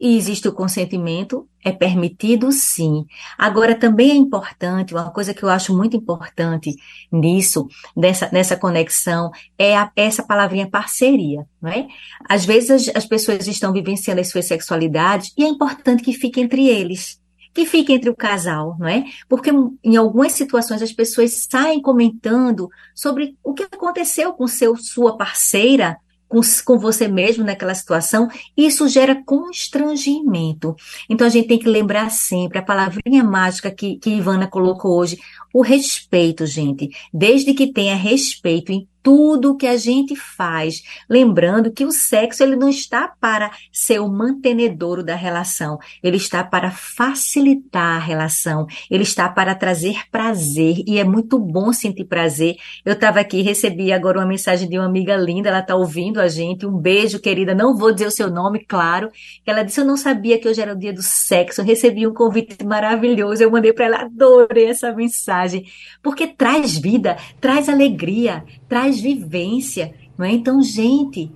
e 0.00 0.16
existe 0.16 0.48
o 0.48 0.52
consentimento, 0.52 1.46
é 1.62 1.70
permitido 1.70 2.50
sim. 2.50 3.04
Agora, 3.36 3.74
também 3.74 4.12
é 4.12 4.14
importante, 4.14 4.94
uma 4.94 5.10
coisa 5.10 5.34
que 5.34 5.42
eu 5.42 5.48
acho 5.50 5.76
muito 5.76 5.96
importante 5.96 6.74
nisso, 7.12 7.68
nessa, 7.94 8.30
nessa 8.32 8.56
conexão, 8.56 9.30
é 9.58 9.76
a, 9.76 9.92
essa 9.94 10.22
palavrinha 10.22 10.70
parceria, 10.70 11.46
não 11.60 11.70
é? 11.70 11.86
Às 12.26 12.46
vezes 12.46 12.88
as, 12.88 12.96
as 12.96 13.04
pessoas 13.04 13.46
estão 13.46 13.72
vivenciando 13.72 14.20
as 14.20 14.28
suas 14.28 14.46
sexualidades 14.46 15.34
e 15.36 15.44
é 15.44 15.48
importante 15.48 16.02
que 16.02 16.14
fique 16.14 16.40
entre 16.40 16.66
eles 16.66 17.20
que 17.52 17.66
fique 17.66 17.92
entre 17.92 18.08
o 18.08 18.14
casal, 18.14 18.76
não 18.78 18.86
é? 18.86 19.04
Porque 19.28 19.50
em 19.82 19.96
algumas 19.96 20.32
situações 20.32 20.82
as 20.82 20.92
pessoas 20.92 21.48
saem 21.50 21.82
comentando 21.82 22.68
sobre 22.94 23.36
o 23.42 23.52
que 23.52 23.64
aconteceu 23.64 24.32
com 24.32 24.46
seu 24.46 24.76
sua 24.76 25.16
parceira 25.16 25.96
com, 26.30 26.40
com 26.64 26.78
você 26.78 27.08
mesmo 27.08 27.44
naquela 27.44 27.74
situação, 27.74 28.28
isso 28.56 28.88
gera 28.88 29.20
constrangimento. 29.26 30.76
Então 31.08 31.26
a 31.26 31.30
gente 31.30 31.48
tem 31.48 31.58
que 31.58 31.68
lembrar 31.68 32.08
sempre 32.10 32.58
a 32.58 32.62
palavrinha 32.62 33.24
mágica 33.24 33.70
que, 33.70 33.96
que 33.96 34.10
Ivana 34.10 34.46
colocou 34.46 34.96
hoje, 34.96 35.18
o 35.52 35.60
respeito, 35.60 36.46
gente. 36.46 36.88
Desde 37.12 37.52
que 37.52 37.72
tenha 37.72 37.96
respeito 37.96 38.70
em 38.70 38.88
tudo 39.02 39.56
que 39.56 39.66
a 39.66 39.76
gente 39.76 40.14
faz, 40.14 40.82
lembrando 41.08 41.72
que 41.72 41.84
o 41.84 41.92
sexo 41.92 42.42
ele 42.42 42.56
não 42.56 42.68
está 42.68 43.08
para 43.20 43.50
ser 43.72 44.00
o 44.00 44.08
mantenedor 44.08 45.02
da 45.02 45.14
relação, 45.14 45.78
ele 46.02 46.16
está 46.16 46.44
para 46.44 46.70
facilitar 46.70 47.96
a 47.96 47.98
relação, 47.98 48.66
ele 48.90 49.02
está 49.02 49.28
para 49.28 49.54
trazer 49.54 50.08
prazer. 50.10 50.82
E 50.86 50.98
é 50.98 51.04
muito 51.04 51.38
bom 51.38 51.72
sentir 51.72 52.04
prazer. 52.04 52.56
Eu 52.84 52.94
estava 52.94 53.20
aqui 53.20 53.42
recebi 53.42 53.92
agora 53.92 54.18
uma 54.18 54.26
mensagem 54.26 54.68
de 54.68 54.78
uma 54.78 54.86
amiga 54.86 55.16
linda, 55.16 55.48
ela 55.48 55.60
está 55.60 55.74
ouvindo 55.74 56.20
a 56.20 56.28
gente, 56.28 56.66
um 56.66 56.76
beijo 56.76 57.20
querida, 57.20 57.54
não 57.54 57.76
vou 57.76 57.92
dizer 57.92 58.06
o 58.06 58.10
seu 58.10 58.30
nome, 58.30 58.64
claro. 58.64 59.10
Ela 59.46 59.62
disse 59.62 59.80
eu 59.80 59.84
não 59.84 59.96
sabia 59.96 60.38
que 60.38 60.48
hoje 60.48 60.60
era 60.60 60.72
o 60.72 60.78
dia 60.78 60.92
do 60.92 61.02
sexo, 61.02 61.60
eu 61.60 61.64
recebi 61.64 62.06
um 62.06 62.14
convite 62.14 62.64
maravilhoso, 62.64 63.42
eu 63.42 63.50
mandei 63.50 63.72
para 63.72 63.86
ela, 63.86 63.96
adorei 64.02 64.66
essa 64.66 64.92
mensagem, 64.92 65.64
porque 66.02 66.26
traz 66.26 66.76
vida, 66.76 67.16
traz 67.40 67.68
alegria, 67.68 68.44
traz 68.68 68.89
vivência, 68.98 69.92
não 70.16 70.24
é? 70.24 70.32
Então, 70.32 70.62
gente, 70.62 71.30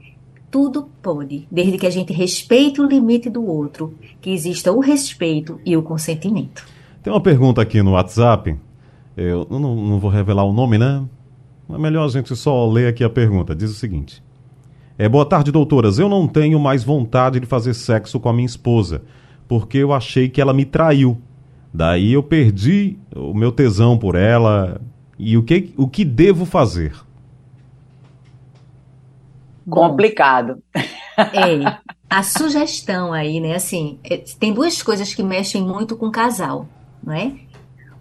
tudo 0.51 0.89
pode, 1.03 1.47
desde 1.51 1.77
que 1.77 1.87
a 1.87 1.91
gente 1.91 2.13
respeite 2.13 2.81
o 2.81 2.87
limite 2.87 3.29
do 3.29 3.45
outro, 3.47 3.95
que 4.21 4.31
exista 4.31 4.73
o 4.73 4.81
respeito 4.81 5.61
e 5.67 5.77
o 5.77 5.83
consentimento. 5.83 6.67
Tem 7.03 7.13
uma 7.13 7.21
pergunta 7.21 7.61
aqui 7.61 7.83
no 7.83 7.93
WhatsApp, 7.93 8.57
eu 9.17 9.47
não, 9.51 9.75
não 9.77 9.99
vou 10.01 10.11
revelar 10.11 10.45
o 10.45 10.53
nome, 10.53 10.79
né? 10.79 11.05
É 11.69 11.79
melhor 11.79 12.05
a 12.05 12.09
gente 12.09 12.35
só 12.35 12.69
ler 12.71 12.89
aqui 12.89 13.03
a 13.05 13.11
pergunta. 13.11 13.55
Diz 13.55 13.71
o 13.71 13.75
seguinte: 13.75 14.23
é, 14.99 15.09
Boa 15.09 15.25
tarde, 15.25 15.51
doutoras. 15.51 15.99
Eu 15.99 16.09
não 16.09 16.27
tenho 16.29 16.59
mais 16.59 16.85
vontade 16.85 17.41
de 17.41 17.47
fazer 17.47 17.75
sexo 17.75 18.21
com 18.21 18.29
a 18.29 18.33
minha 18.33 18.47
esposa, 18.47 19.03
porque 19.49 19.79
eu 19.79 19.93
achei 19.93 20.29
que 20.29 20.41
ela 20.41 20.53
me 20.53 20.65
traiu. 20.65 21.19
Daí 21.73 22.13
eu 22.13 22.23
perdi 22.23 22.97
o 23.15 23.35
meu 23.35 23.51
tesão 23.51 23.99
por 23.99 24.15
ela. 24.15 24.81
E 25.19 25.37
o 25.37 25.43
que, 25.43 25.73
o 25.77 25.89
que 25.89 26.05
devo 26.05 26.45
fazer? 26.45 26.93
Complicado. 29.69 30.63
É, 31.17 31.79
a 32.09 32.23
sugestão 32.23 33.13
aí, 33.13 33.41
né, 33.41 33.55
assim, 33.55 33.99
é, 34.05 34.19
tem 34.39 34.53
duas 34.53 34.83
coisas 34.83 35.15
que 35.15 35.23
mexem 35.23 35.63
muito 35.63 35.97
com 35.97 36.07
o 36.07 36.13
casal, 36.13 36.69
não 37.03 37.13
é? 37.13 37.33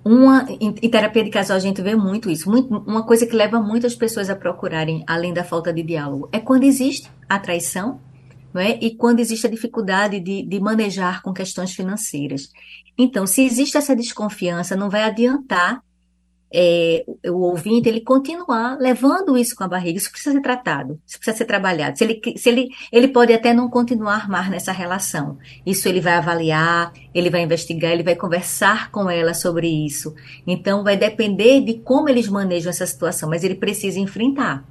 Uma, 0.05 0.45
em, 0.49 0.75
em, 0.81 0.89
terapia 0.89 1.23
de 1.23 1.29
casal 1.29 1.55
a 1.55 1.61
gente 1.61 1.81
vê 1.81 1.95
muito 1.95 2.29
isso. 2.29 2.49
Muito, 2.49 2.75
uma 2.85 3.03
coisa 3.03 3.25
que 3.25 3.35
leva 3.35 3.61
muitas 3.61 3.95
pessoas 3.95 4.29
a 4.29 4.35
procurarem, 4.35 5.03
além 5.07 5.33
da 5.33 5.45
falta 5.45 5.71
de 5.71 5.81
diálogo, 5.81 6.27
é 6.31 6.39
quando 6.39 6.63
existe 6.63 7.09
a 7.29 7.39
traição, 7.39 8.01
não 8.53 8.61
é? 8.61 8.77
E 8.81 8.95
quando 8.95 9.21
existe 9.21 9.47
a 9.47 9.49
dificuldade 9.49 10.19
de, 10.19 10.43
de 10.43 10.59
manejar 10.59 11.21
com 11.21 11.31
questões 11.31 11.73
financeiras. 11.73 12.49
Então, 12.97 13.25
se 13.25 13.45
existe 13.45 13.77
essa 13.77 13.95
desconfiança, 13.95 14.75
não 14.75 14.89
vai 14.89 15.03
adiantar 15.03 15.81
é, 16.53 17.03
o 17.29 17.39
ouvinte 17.41 17.89
ele 17.89 18.01
continuar 18.01 18.77
levando 18.79 19.35
isso 19.37 19.55
com 19.55 19.63
a 19.63 19.67
barriga. 19.67 19.97
Isso 19.97 20.11
precisa 20.11 20.35
ser 20.35 20.41
tratado, 20.41 20.99
isso 21.05 21.17
precisa 21.17 21.37
ser 21.37 21.45
trabalhado. 21.45 21.97
Se 21.97 22.03
ele, 22.03 22.21
se 22.37 22.49
ele, 22.49 22.69
ele 22.91 23.07
pode 23.07 23.33
até 23.33 23.53
não 23.53 23.69
continuar 23.69 24.29
mais 24.29 24.49
nessa 24.49 24.71
relação. 24.71 25.37
Isso 25.65 25.89
ele 25.89 25.99
vai 25.99 26.13
avaliar, 26.13 26.93
ele 27.13 27.29
vai 27.29 27.41
investigar, 27.41 27.91
ele 27.91 28.03
vai 28.03 28.15
conversar 28.15 28.91
com 28.91 29.09
ela 29.09 29.33
sobre 29.33 29.67
isso. 29.67 30.13
Então 30.45 30.83
vai 30.83 30.95
depender 30.95 31.61
de 31.61 31.79
como 31.79 32.09
eles 32.09 32.27
manejam 32.27 32.69
essa 32.69 32.85
situação, 32.85 33.29
mas 33.29 33.43
ele 33.43 33.55
precisa 33.55 33.99
enfrentar. 33.99 34.63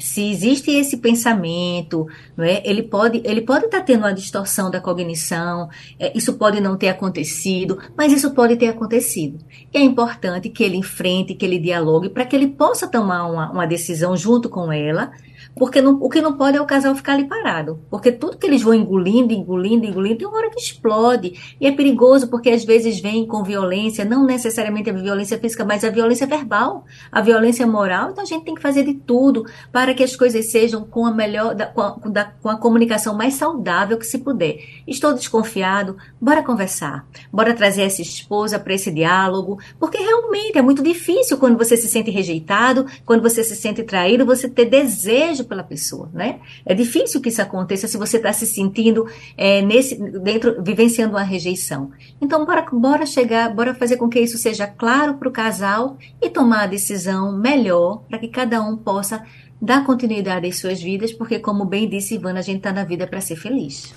Se 0.00 0.30
existe 0.30 0.70
esse 0.70 0.96
pensamento, 0.96 2.06
não 2.36 2.44
é? 2.44 2.62
Ele 2.64 2.82
pode, 2.82 3.20
ele 3.24 3.42
pode 3.42 3.66
estar 3.66 3.82
tendo 3.82 4.00
uma 4.00 4.12
distorção 4.12 4.70
da 4.70 4.80
cognição. 4.80 5.68
É, 5.98 6.16
isso 6.16 6.34
pode 6.34 6.60
não 6.60 6.76
ter 6.76 6.88
acontecido, 6.88 7.78
mas 7.96 8.12
isso 8.12 8.32
pode 8.32 8.56
ter 8.56 8.68
acontecido. 8.68 9.38
E 9.72 9.78
é 9.78 9.80
importante 9.80 10.48
que 10.48 10.64
ele 10.64 10.76
enfrente, 10.76 11.34
que 11.34 11.44
ele 11.44 11.58
dialogue, 11.58 12.08
para 12.08 12.24
que 12.24 12.34
ele 12.34 12.48
possa 12.48 12.88
tomar 12.88 13.26
uma, 13.26 13.52
uma 13.52 13.66
decisão 13.66 14.16
junto 14.16 14.48
com 14.48 14.72
ela 14.72 15.12
porque 15.54 15.80
não, 15.80 15.98
o 16.00 16.08
que 16.08 16.20
não 16.20 16.36
pode 16.36 16.56
é 16.56 16.60
o 16.60 16.66
casal 16.66 16.94
ficar 16.94 17.14
ali 17.14 17.24
parado. 17.24 17.80
Porque 17.90 18.12
tudo 18.12 18.36
que 18.36 18.46
eles 18.46 18.62
vão 18.62 18.74
engolindo, 18.74 19.32
engolindo, 19.32 19.84
engolindo, 19.84 20.18
tem 20.18 20.26
uma 20.26 20.38
hora 20.38 20.50
que 20.50 20.60
explode. 20.60 21.56
E 21.60 21.66
é 21.66 21.72
perigoso 21.72 22.28
porque 22.28 22.50
às 22.50 22.64
vezes 22.64 23.00
vem 23.00 23.26
com 23.26 23.42
violência, 23.42 24.04
não 24.04 24.24
necessariamente 24.24 24.90
a 24.90 24.92
violência 24.92 25.38
física, 25.38 25.64
mas 25.64 25.84
a 25.84 25.90
violência 25.90 26.26
verbal, 26.26 26.84
a 27.10 27.20
violência 27.20 27.66
moral. 27.66 28.10
Então 28.10 28.24
a 28.24 28.26
gente 28.26 28.44
tem 28.44 28.54
que 28.54 28.62
fazer 28.62 28.84
de 28.84 28.94
tudo 28.94 29.44
para 29.72 29.94
que 29.94 30.02
as 30.02 30.16
coisas 30.16 30.50
sejam 30.50 30.84
com 30.84 31.06
a 31.06 31.12
melhor, 31.12 31.54
com 31.74 31.80
a, 31.80 31.96
da, 32.06 32.24
com 32.24 32.48
a 32.48 32.56
comunicação 32.56 33.14
mais 33.14 33.34
saudável 33.34 33.98
que 33.98 34.06
se 34.06 34.18
puder. 34.18 34.58
Estou 34.86 35.12
desconfiado, 35.12 35.96
bora 36.20 36.42
conversar. 36.42 37.06
Bora 37.32 37.54
trazer 37.54 37.82
essa 37.82 38.02
esposa 38.02 38.58
para 38.58 38.74
esse 38.74 38.90
diálogo, 38.90 39.58
porque 39.78 39.98
realmente 39.98 40.58
é 40.58 40.62
muito 40.62 40.82
difícil 40.82 41.38
quando 41.38 41.58
você 41.58 41.76
se 41.76 41.88
sente 41.88 42.10
rejeitado, 42.10 42.86
quando 43.04 43.22
você 43.22 43.42
se 43.44 43.56
sente 43.56 43.82
traído, 43.82 44.24
você 44.24 44.48
ter 44.48 44.66
desejo 44.66 45.39
desejo 45.40 45.44
pela 45.44 45.62
pessoa, 45.62 46.10
né? 46.12 46.40
É 46.64 46.74
difícil 46.74 47.20
que 47.20 47.28
isso 47.28 47.42
aconteça 47.42 47.88
se 47.88 47.96
você 47.96 48.18
está 48.18 48.32
se 48.32 48.46
sentindo 48.46 49.06
é, 49.36 49.62
nesse 49.62 49.96
dentro, 50.20 50.62
vivenciando 50.62 51.14
uma 51.14 51.22
rejeição. 51.22 51.90
Então, 52.20 52.44
bora, 52.44 52.66
bora 52.72 53.06
chegar, 53.06 53.54
bora 53.54 53.74
fazer 53.74 53.96
com 53.96 54.08
que 54.08 54.20
isso 54.20 54.38
seja 54.38 54.66
claro 54.66 55.14
para 55.14 55.28
o 55.28 55.32
casal 55.32 55.96
e 56.20 56.28
tomar 56.28 56.64
a 56.64 56.66
decisão 56.66 57.36
melhor 57.36 58.02
para 58.08 58.18
que 58.18 58.28
cada 58.28 58.60
um 58.62 58.76
possa 58.76 59.24
dar 59.60 59.84
continuidade 59.84 60.46
às 60.46 60.58
suas 60.58 60.80
vidas, 60.80 61.12
porque 61.12 61.38
como 61.38 61.64
bem 61.64 61.88
disse 61.88 62.14
Ivana, 62.14 62.38
a 62.38 62.42
gente 62.42 62.58
está 62.58 62.72
na 62.72 62.84
vida 62.84 63.06
para 63.06 63.20
ser 63.20 63.36
feliz. 63.36 63.92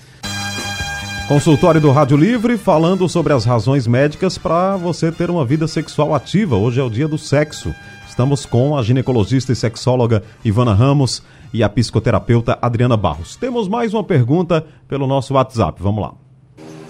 Consultório 1.26 1.80
do 1.80 1.90
Rádio 1.90 2.18
Livre 2.18 2.58
falando 2.58 3.08
sobre 3.08 3.32
as 3.32 3.46
razões 3.46 3.86
médicas 3.86 4.36
para 4.36 4.76
você 4.76 5.10
ter 5.10 5.30
uma 5.30 5.42
vida 5.42 5.66
sexual 5.66 6.14
ativa. 6.14 6.54
Hoje 6.54 6.78
é 6.78 6.82
o 6.82 6.90
dia 6.90 7.08
do 7.08 7.16
sexo. 7.16 7.74
Estamos 8.06 8.44
com 8.44 8.76
a 8.76 8.82
ginecologista 8.82 9.50
e 9.50 9.56
sexóloga 9.56 10.22
Ivana 10.44 10.74
Ramos 10.74 11.22
e 11.50 11.62
a 11.64 11.68
psicoterapeuta 11.68 12.58
Adriana 12.60 12.94
Barros. 12.94 13.36
Temos 13.36 13.68
mais 13.68 13.94
uma 13.94 14.04
pergunta 14.04 14.66
pelo 14.86 15.06
nosso 15.06 15.32
WhatsApp. 15.32 15.82
Vamos 15.82 16.02
lá. 16.02 16.12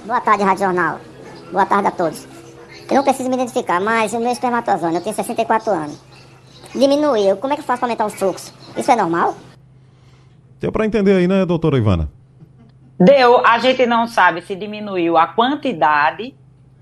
Boa 0.04 0.20
tarde, 0.20 0.42
Rádio 0.42 0.64
Jornal. 0.64 0.98
Boa 1.52 1.64
tarde 1.64 1.86
a 1.86 1.92
todos. 1.92 2.26
Eu 2.90 2.96
não 2.96 3.04
preciso 3.04 3.28
me 3.28 3.36
identificar, 3.36 3.80
mas 3.80 4.12
o 4.14 4.18
meu 4.18 4.32
espermatozoide, 4.32 4.96
eu 4.96 5.00
tenho 5.00 5.14
64 5.14 5.70
anos. 5.70 5.96
Diminuiu. 6.74 7.36
Como 7.36 7.52
é 7.52 7.56
que 7.56 7.62
eu 7.62 7.66
faço 7.66 7.78
para 7.78 7.86
aumentar 7.86 8.06
o 8.06 8.10
fluxo? 8.10 8.52
Isso 8.76 8.90
é 8.90 8.96
normal? 8.96 9.36
Deu 10.60 10.72
para 10.72 10.84
entender 10.84 11.12
aí, 11.12 11.28
né, 11.28 11.46
doutora 11.46 11.78
Ivana? 11.78 12.10
Deu. 12.98 13.44
A 13.44 13.58
gente 13.58 13.84
não 13.86 14.06
sabe 14.06 14.42
se 14.42 14.54
diminuiu 14.54 15.16
a 15.16 15.26
quantidade 15.26 16.34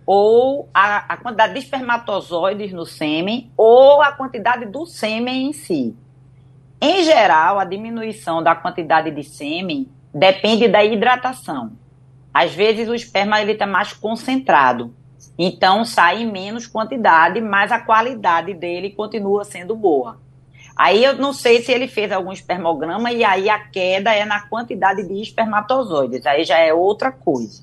ou 0.04 0.68
a, 0.74 1.14
a 1.14 1.16
quantidade 1.16 1.54
de 1.54 1.60
espermatozoides 1.60 2.72
no 2.72 2.84
sêmen 2.84 3.50
ou 3.56 4.02
a 4.02 4.12
quantidade 4.12 4.66
do 4.66 4.84
sêmen 4.84 5.48
em 5.48 5.52
si. 5.52 5.96
Em 6.80 7.04
geral, 7.04 7.58
a 7.58 7.64
diminuição 7.64 8.42
da 8.42 8.54
quantidade 8.54 9.10
de 9.10 9.22
sêmen 9.22 9.88
depende 10.12 10.68
da 10.68 10.84
hidratação. 10.84 11.72
Às 12.34 12.54
vezes 12.54 12.88
o 12.88 12.94
esperma 12.94 13.40
está 13.42 13.66
mais 13.66 13.92
concentrado, 13.92 14.94
então 15.38 15.84
sai 15.84 16.24
menos 16.24 16.66
quantidade, 16.66 17.40
mas 17.40 17.70
a 17.70 17.78
qualidade 17.78 18.52
dele 18.54 18.90
continua 18.90 19.44
sendo 19.44 19.76
boa. 19.76 20.18
Aí 20.82 21.04
eu 21.04 21.16
não 21.16 21.32
sei 21.32 21.62
se 21.62 21.70
ele 21.70 21.86
fez 21.86 22.10
algum 22.10 22.32
espermograma 22.32 23.12
e 23.12 23.22
aí 23.22 23.48
a 23.48 23.56
queda 23.56 24.12
é 24.12 24.24
na 24.24 24.40
quantidade 24.48 25.06
de 25.06 25.22
espermatozoides, 25.22 26.26
aí 26.26 26.42
já 26.42 26.58
é 26.58 26.74
outra 26.74 27.12
coisa. 27.12 27.62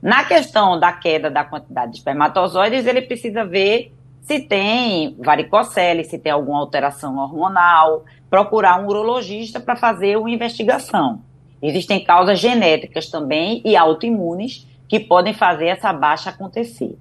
Na 0.00 0.24
questão 0.24 0.80
da 0.80 0.90
queda 0.90 1.30
da 1.30 1.44
quantidade 1.44 1.92
de 1.92 1.98
espermatozoides, 1.98 2.86
ele 2.86 3.02
precisa 3.02 3.44
ver 3.44 3.92
se 4.22 4.40
tem 4.40 5.14
varicocele, 5.18 6.04
se 6.04 6.18
tem 6.18 6.32
alguma 6.32 6.60
alteração 6.60 7.18
hormonal, 7.18 8.06
procurar 8.30 8.80
um 8.80 8.86
urologista 8.86 9.60
para 9.60 9.76
fazer 9.76 10.16
uma 10.16 10.30
investigação. 10.30 11.20
Existem 11.60 12.02
causas 12.02 12.38
genéticas 12.38 13.10
também 13.10 13.60
e 13.62 13.76
autoimunes 13.76 14.66
que 14.88 14.98
podem 14.98 15.34
fazer 15.34 15.66
essa 15.66 15.92
baixa 15.92 16.30
acontecer. 16.30 16.96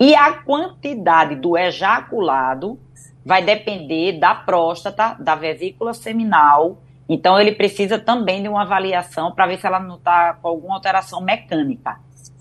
E 0.00 0.16
a 0.16 0.32
quantidade 0.32 1.36
do 1.36 1.56
ejaculado 1.56 2.76
vai 3.24 3.42
depender 3.42 4.18
da 4.18 4.34
próstata, 4.34 5.16
da 5.18 5.34
vesícula 5.34 5.92
seminal. 5.92 6.78
Então, 7.08 7.38
ele 7.40 7.52
precisa 7.52 7.98
também 7.98 8.42
de 8.42 8.48
uma 8.48 8.62
avaliação 8.62 9.32
para 9.32 9.46
ver 9.46 9.58
se 9.58 9.66
ela 9.66 9.80
não 9.80 9.96
está 9.96 10.34
com 10.34 10.48
alguma 10.48 10.74
alteração 10.74 11.20
mecânica 11.20 11.98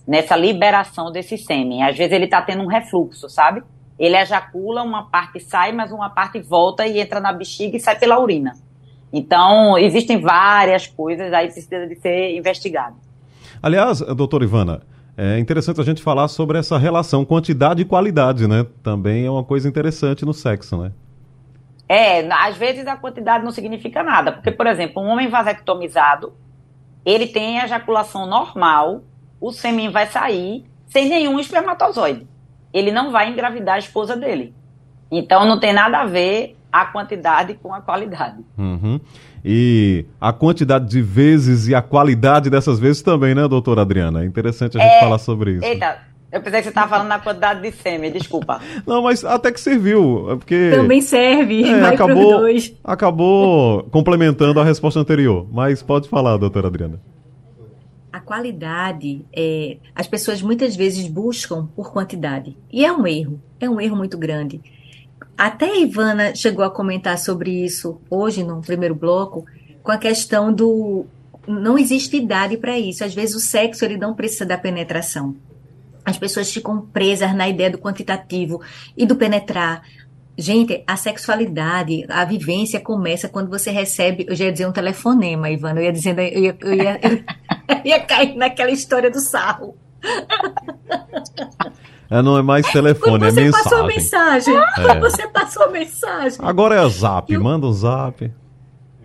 nessa 0.07 0.35
liberação 0.35 1.11
desse 1.11 1.37
sêmen. 1.37 1.83
Às 1.83 1.97
vezes 1.97 2.11
ele 2.13 2.25
está 2.25 2.41
tendo 2.41 2.63
um 2.63 2.67
refluxo, 2.67 3.29
sabe? 3.29 3.61
Ele 3.97 4.15
ejacula, 4.15 4.81
uma 4.81 5.03
parte 5.03 5.39
sai, 5.39 5.71
mas 5.71 5.91
uma 5.91 6.09
parte 6.09 6.39
volta 6.39 6.87
e 6.87 6.99
entra 6.99 7.19
na 7.19 7.31
bexiga 7.31 7.77
e 7.77 7.79
sai 7.79 7.97
pela 7.99 8.19
urina. 8.19 8.53
Então, 9.11 9.77
existem 9.77 10.19
várias 10.19 10.87
coisas 10.87 11.31
aí 11.33 11.47
precisa 11.47 11.87
de 11.87 11.95
ser 11.95 12.35
investigado. 12.35 12.95
Aliás, 13.61 13.99
doutora 13.99 14.43
Ivana, 14.43 14.81
é 15.21 15.37
interessante 15.37 15.81
a 15.81 15.83
gente 15.83 16.01
falar 16.01 16.29
sobre 16.29 16.57
essa 16.57 16.77
relação 16.77 17.25
quantidade 17.25 17.81
e 17.81 17.85
qualidade, 17.85 18.47
né? 18.47 18.65
Também 18.81 19.25
é 19.25 19.29
uma 19.29 19.43
coisa 19.43 19.67
interessante 19.67 20.23
no 20.23 20.33
sexo, 20.33 20.77
né? 20.77 20.93
É, 21.89 22.25
às 22.31 22.55
vezes 22.55 22.87
a 22.87 22.95
quantidade 22.95 23.43
não 23.43 23.51
significa 23.51 24.01
nada, 24.01 24.31
porque, 24.31 24.49
por 24.49 24.65
exemplo, 24.65 25.03
um 25.03 25.07
homem 25.07 25.27
vasectomizado, 25.27 26.31
ele 27.03 27.27
tem 27.27 27.57
ejaculação 27.57 28.27
normal, 28.27 29.01
o 29.41 29.51
sêmen 29.51 29.89
vai 29.89 30.07
sair 30.07 30.63
sem 30.87 31.09
nenhum 31.09 31.37
espermatozoide. 31.37 32.25
Ele 32.73 32.89
não 32.89 33.11
vai 33.11 33.29
engravidar 33.29 33.75
a 33.75 33.79
esposa 33.79 34.15
dele. 34.15 34.53
Então 35.11 35.45
não 35.45 35.59
tem 35.59 35.73
nada 35.73 35.99
a 35.99 36.05
ver 36.05 36.55
a 36.71 36.85
quantidade 36.85 37.55
com 37.55 37.73
a 37.73 37.81
qualidade. 37.81 38.37
Uhum. 38.57 38.99
E 39.43 40.05
a 40.19 40.31
quantidade 40.33 40.87
de 40.87 41.01
vezes 41.01 41.67
e 41.67 41.75
a 41.75 41.81
qualidade 41.81 42.49
dessas 42.49 42.79
vezes 42.79 43.01
também, 43.01 43.33
né, 43.33 43.47
doutora 43.47 43.81
Adriana? 43.81 44.23
É 44.23 44.25
interessante 44.25 44.77
a 44.77 44.81
gente 44.81 44.93
é... 44.93 44.99
falar 44.99 45.17
sobre 45.17 45.53
isso. 45.53 45.65
Eita, 45.65 45.99
eu 46.31 46.41
pensei 46.41 46.59
que 46.59 46.63
você 46.65 46.69
estava 46.69 46.89
falando 46.89 47.07
na 47.07 47.19
quantidade 47.19 47.61
de 47.61 47.71
sêmen, 47.71 48.11
desculpa. 48.11 48.61
Não, 48.85 49.01
mas 49.01 49.23
até 49.25 49.51
que 49.51 49.59
serviu, 49.59 50.31
é 50.31 50.35
porque... 50.35 50.71
Também 50.75 51.01
serve, 51.01 51.63
é, 51.63 51.85
acabou, 51.85 52.45
acabou 52.83 53.83
complementando 53.91 54.59
a 54.59 54.63
resposta 54.63 54.99
anterior. 54.99 55.47
Mas 55.51 55.81
pode 55.81 56.07
falar, 56.07 56.37
doutora 56.37 56.67
Adriana 56.67 56.99
a 58.11 58.19
qualidade, 58.19 59.23
é, 59.31 59.77
as 59.95 60.07
pessoas 60.07 60.41
muitas 60.41 60.75
vezes 60.75 61.07
buscam 61.07 61.67
por 61.75 61.91
quantidade. 61.91 62.57
E 62.71 62.83
é 62.83 62.91
um 62.91 63.05
erro, 63.05 63.41
é 63.59 63.69
um 63.69 63.79
erro 63.79 63.95
muito 63.95 64.17
grande. 64.17 64.61
Até 65.39 65.67
a 65.67 65.79
Ivana 65.79 66.35
chegou 66.35 66.65
a 66.65 66.69
comentar 66.69 67.17
sobre 67.17 67.63
isso 67.63 68.01
hoje, 68.09 68.43
no 68.43 68.59
primeiro 68.59 68.93
bloco, 68.93 69.45
com 69.81 69.89
a 69.89 69.97
questão 69.97 70.51
do. 70.51 71.05
Não 71.47 71.79
existe 71.79 72.17
idade 72.17 72.57
para 72.57 72.77
isso. 72.77 73.05
Às 73.05 73.15
vezes 73.15 73.37
o 73.37 73.39
sexo 73.39 73.85
ele 73.85 73.95
não 73.95 74.13
precisa 74.13 74.45
da 74.45 74.57
penetração. 74.57 75.37
As 76.03 76.17
pessoas 76.17 76.51
ficam 76.51 76.81
presas 76.81 77.33
na 77.33 77.47
ideia 77.47 77.69
do 77.69 77.77
quantitativo 77.77 78.59
e 78.97 79.05
do 79.05 79.15
penetrar. 79.15 79.81
Gente, 80.37 80.83
a 80.85 80.97
sexualidade, 80.97 82.05
a 82.09 82.25
vivência 82.25 82.77
começa 82.77 83.29
quando 83.29 83.49
você 83.49 83.71
recebe, 83.71 84.25
eu 84.27 84.35
já 84.35 84.43
ia 84.43 84.51
dizer 84.51 84.67
um 84.67 84.73
telefonema, 84.73 85.49
Ivana, 85.49 85.79
eu 85.79 85.85
ia 85.85 85.93
dizendo, 85.93 86.19
eu 86.19 86.43
ia, 86.43 86.57
eu 86.59 86.73
ia, 86.73 86.99
eu 87.01 87.85
ia 87.85 87.99
cair 88.01 88.35
naquela 88.35 88.71
história 88.71 89.09
do 89.09 89.21
sarro. 89.21 89.77
É, 92.09 92.21
não 92.21 92.37
é 92.37 92.41
mais 92.41 92.65
telefone, 92.71 93.27
é 93.27 93.31
mensagem. 93.31 93.51
Você 93.51 93.63
passou 93.63 93.85
mensagem. 93.85 94.57
É. 94.57 94.99
Você 94.99 95.27
passou 95.27 95.71
mensagem. 95.71 96.39
Agora 96.41 96.75
é 96.75 96.89
zap, 96.89 97.31
eu... 97.31 97.41
manda 97.41 97.67
o 97.67 97.73
zap. 97.73 98.31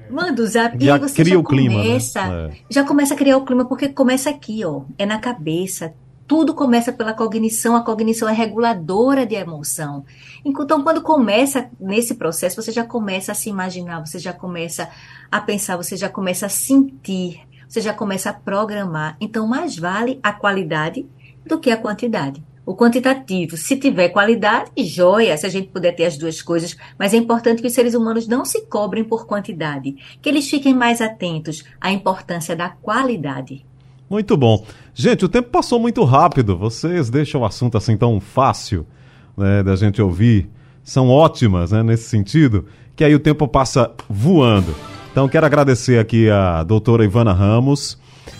Manda 0.08 0.42
o 0.42 0.46
zap 0.46 0.78
já 0.78 0.86
e 0.86 0.90
aí 0.90 1.00
você 1.00 1.14
cria 1.14 1.34
já 1.34 1.40
o 1.40 1.44
clima, 1.44 1.82
começa, 1.82 2.26
né? 2.26 2.50
é. 2.52 2.56
já 2.70 2.84
começa 2.84 3.14
a 3.14 3.16
criar 3.16 3.36
o 3.38 3.44
clima 3.44 3.64
porque 3.64 3.88
começa 3.88 4.30
aqui, 4.30 4.64
ó, 4.64 4.82
é 4.98 5.06
na 5.06 5.18
cabeça, 5.18 5.94
tudo 6.26 6.54
começa 6.54 6.92
pela 6.92 7.12
cognição, 7.12 7.74
a 7.74 7.82
cognição 7.82 8.28
é 8.28 8.32
reguladora 8.32 9.26
de 9.26 9.34
emoção. 9.34 10.04
Então, 10.44 10.82
quando 10.82 11.02
começa 11.02 11.68
nesse 11.80 12.14
processo, 12.14 12.60
você 12.60 12.70
já 12.70 12.84
começa 12.84 13.32
a 13.32 13.34
se 13.34 13.50
imaginar, 13.50 14.00
você 14.00 14.18
já 14.18 14.32
começa 14.32 14.88
a 15.30 15.40
pensar, 15.40 15.76
você 15.76 15.96
já 15.96 16.08
começa 16.08 16.46
a 16.46 16.50
sentir, 16.50 17.40
você 17.68 17.80
já 17.80 17.92
começa 17.92 18.30
a 18.30 18.34
programar. 18.34 19.16
Então, 19.20 19.46
mais 19.46 19.76
vale 19.76 20.18
a 20.22 20.32
qualidade 20.32 21.06
do 21.44 21.58
que 21.58 21.70
a 21.70 21.76
quantidade. 21.76 22.42
O 22.66 22.74
quantitativo, 22.74 23.58
se 23.58 23.76
tiver 23.76 24.08
qualidade, 24.08 24.70
joia, 24.84 25.36
se 25.36 25.44
a 25.44 25.50
gente 25.50 25.68
puder 25.68 25.92
ter 25.92 26.06
as 26.06 26.16
duas 26.16 26.40
coisas, 26.40 26.76
mas 26.98 27.12
é 27.12 27.16
importante 27.18 27.60
que 27.60 27.68
os 27.68 27.74
seres 27.74 27.94
humanos 27.94 28.26
não 28.26 28.44
se 28.44 28.62
cobrem 28.62 29.04
por 29.04 29.26
quantidade, 29.26 29.94
que 30.22 30.28
eles 30.28 30.48
fiquem 30.48 30.74
mais 30.74 31.02
atentos 31.02 31.62
à 31.78 31.92
importância 31.92 32.56
da 32.56 32.70
qualidade. 32.70 33.64
Muito 34.08 34.36
bom. 34.36 34.64
Gente, 34.94 35.24
o 35.24 35.28
tempo 35.28 35.50
passou 35.50 35.78
muito 35.78 36.04
rápido. 36.04 36.56
Vocês 36.56 37.10
deixam 37.10 37.42
o 37.42 37.44
assunto 37.44 37.76
assim 37.76 37.96
tão 37.96 38.20
fácil 38.20 38.86
né, 39.36 39.62
da 39.62 39.76
gente 39.76 40.00
ouvir. 40.00 40.48
São 40.82 41.08
ótimas 41.08 41.72
né, 41.72 41.82
nesse 41.82 42.04
sentido. 42.04 42.66
que 42.94 43.04
aí 43.04 43.14
o 43.14 43.20
tempo 43.20 43.48
passa 43.48 43.90
voando. 44.08 44.74
Então 45.10 45.28
quero 45.28 45.46
agradecer 45.46 45.98
aqui 45.98 46.30
a 46.30 46.62
doutora 46.62 47.04
Ivana 47.04 47.32
Ramos 47.32 47.98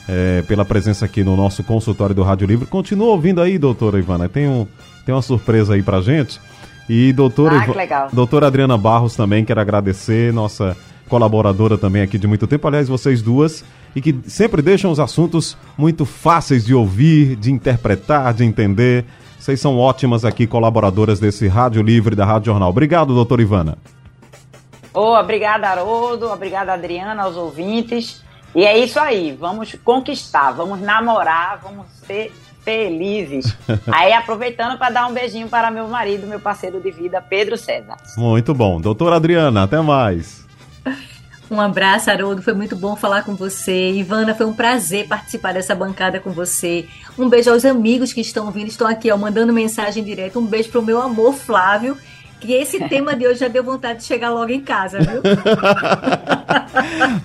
é, 0.08 0.42
pela 0.42 0.64
presença 0.64 1.04
aqui 1.04 1.24
no 1.24 1.36
nosso 1.36 1.62
consultório 1.62 2.14
do 2.14 2.22
Rádio 2.22 2.46
Livre. 2.46 2.66
Continua 2.66 3.08
ouvindo 3.08 3.40
aí, 3.40 3.58
doutora 3.58 3.98
Ivana. 3.98 4.28
Tem, 4.28 4.48
um, 4.48 4.66
tem 5.04 5.14
uma 5.14 5.22
surpresa 5.22 5.74
aí 5.74 5.82
pra 5.82 6.00
gente. 6.00 6.40
E 6.88 7.12
doutora, 7.12 7.64
ah, 7.66 7.72
legal. 7.72 8.08
doutora 8.12 8.46
Adriana 8.46 8.76
Barros 8.76 9.16
também 9.16 9.44
quero 9.44 9.60
agradecer, 9.60 10.32
nossa 10.32 10.76
colaboradora 11.08 11.78
também 11.78 12.02
aqui 12.02 12.18
de 12.18 12.26
muito 12.26 12.46
tempo. 12.46 12.66
Aliás, 12.66 12.88
vocês 12.88 13.22
duas 13.22 13.64
e 13.96 14.00
que 14.00 14.14
sempre 14.26 14.60
deixam 14.60 14.90
os 14.90 15.00
assuntos 15.00 15.56
muito 15.78 16.04
fáceis 16.04 16.64
de 16.64 16.74
ouvir, 16.74 17.36
de 17.36 17.52
interpretar, 17.52 18.34
de 18.34 18.44
entender. 18.44 19.04
Vocês 19.38 19.60
são 19.60 19.78
ótimas 19.78 20.24
aqui, 20.24 20.46
colaboradoras 20.46 21.20
desse 21.20 21.46
Rádio 21.46 21.82
Livre 21.82 22.16
da 22.16 22.24
Rádio 22.24 22.46
Jornal. 22.46 22.70
Obrigado, 22.70 23.14
doutora 23.14 23.42
Ivana. 23.42 23.78
Oh, 24.92 25.18
obrigada, 25.18 25.68
Haroldo. 25.68 26.28
Obrigada, 26.28 26.72
Adriana, 26.72 27.24
aos 27.24 27.36
ouvintes. 27.36 28.22
E 28.54 28.64
é 28.64 28.78
isso 28.78 28.98
aí. 29.00 29.36
Vamos 29.38 29.74
conquistar, 29.84 30.52
vamos 30.52 30.80
namorar, 30.80 31.60
vamos 31.62 31.86
ser 32.06 32.32
felizes. 32.64 33.56
aí, 33.92 34.12
aproveitando 34.12 34.78
para 34.78 34.92
dar 34.92 35.06
um 35.06 35.12
beijinho 35.12 35.48
para 35.48 35.70
meu 35.70 35.86
marido, 35.88 36.26
meu 36.26 36.40
parceiro 36.40 36.80
de 36.80 36.90
vida, 36.90 37.20
Pedro 37.20 37.56
César. 37.58 37.96
Muito 38.16 38.54
bom. 38.54 38.80
Doutora 38.80 39.16
Adriana, 39.16 39.64
até 39.64 39.80
mais. 39.80 40.44
Um 41.50 41.60
abraço, 41.60 42.10
Haroldo. 42.10 42.42
Foi 42.42 42.54
muito 42.54 42.74
bom 42.74 42.96
falar 42.96 43.22
com 43.22 43.34
você. 43.34 43.92
Ivana, 43.92 44.34
foi 44.34 44.46
um 44.46 44.54
prazer 44.54 45.06
participar 45.06 45.52
dessa 45.52 45.74
bancada 45.74 46.18
com 46.18 46.30
você. 46.30 46.86
Um 47.18 47.28
beijo 47.28 47.50
aos 47.50 47.64
amigos 47.64 48.12
que 48.12 48.20
estão 48.20 48.50
vindo, 48.50 48.68
estão 48.68 48.86
aqui, 48.86 49.10
ó, 49.10 49.16
mandando 49.16 49.52
mensagem 49.52 50.02
direto. 50.02 50.38
Um 50.38 50.46
beijo 50.46 50.70
pro 50.70 50.82
meu 50.82 51.00
amor, 51.00 51.34
Flávio. 51.34 51.98
Que 52.44 52.52
esse 52.52 52.78
tema 52.90 53.16
de 53.16 53.26
hoje 53.26 53.40
já 53.40 53.48
deu 53.48 53.64
vontade 53.64 54.00
de 54.00 54.04
chegar 54.04 54.28
logo 54.28 54.52
em 54.52 54.60
casa, 54.60 54.98
viu? 54.98 55.22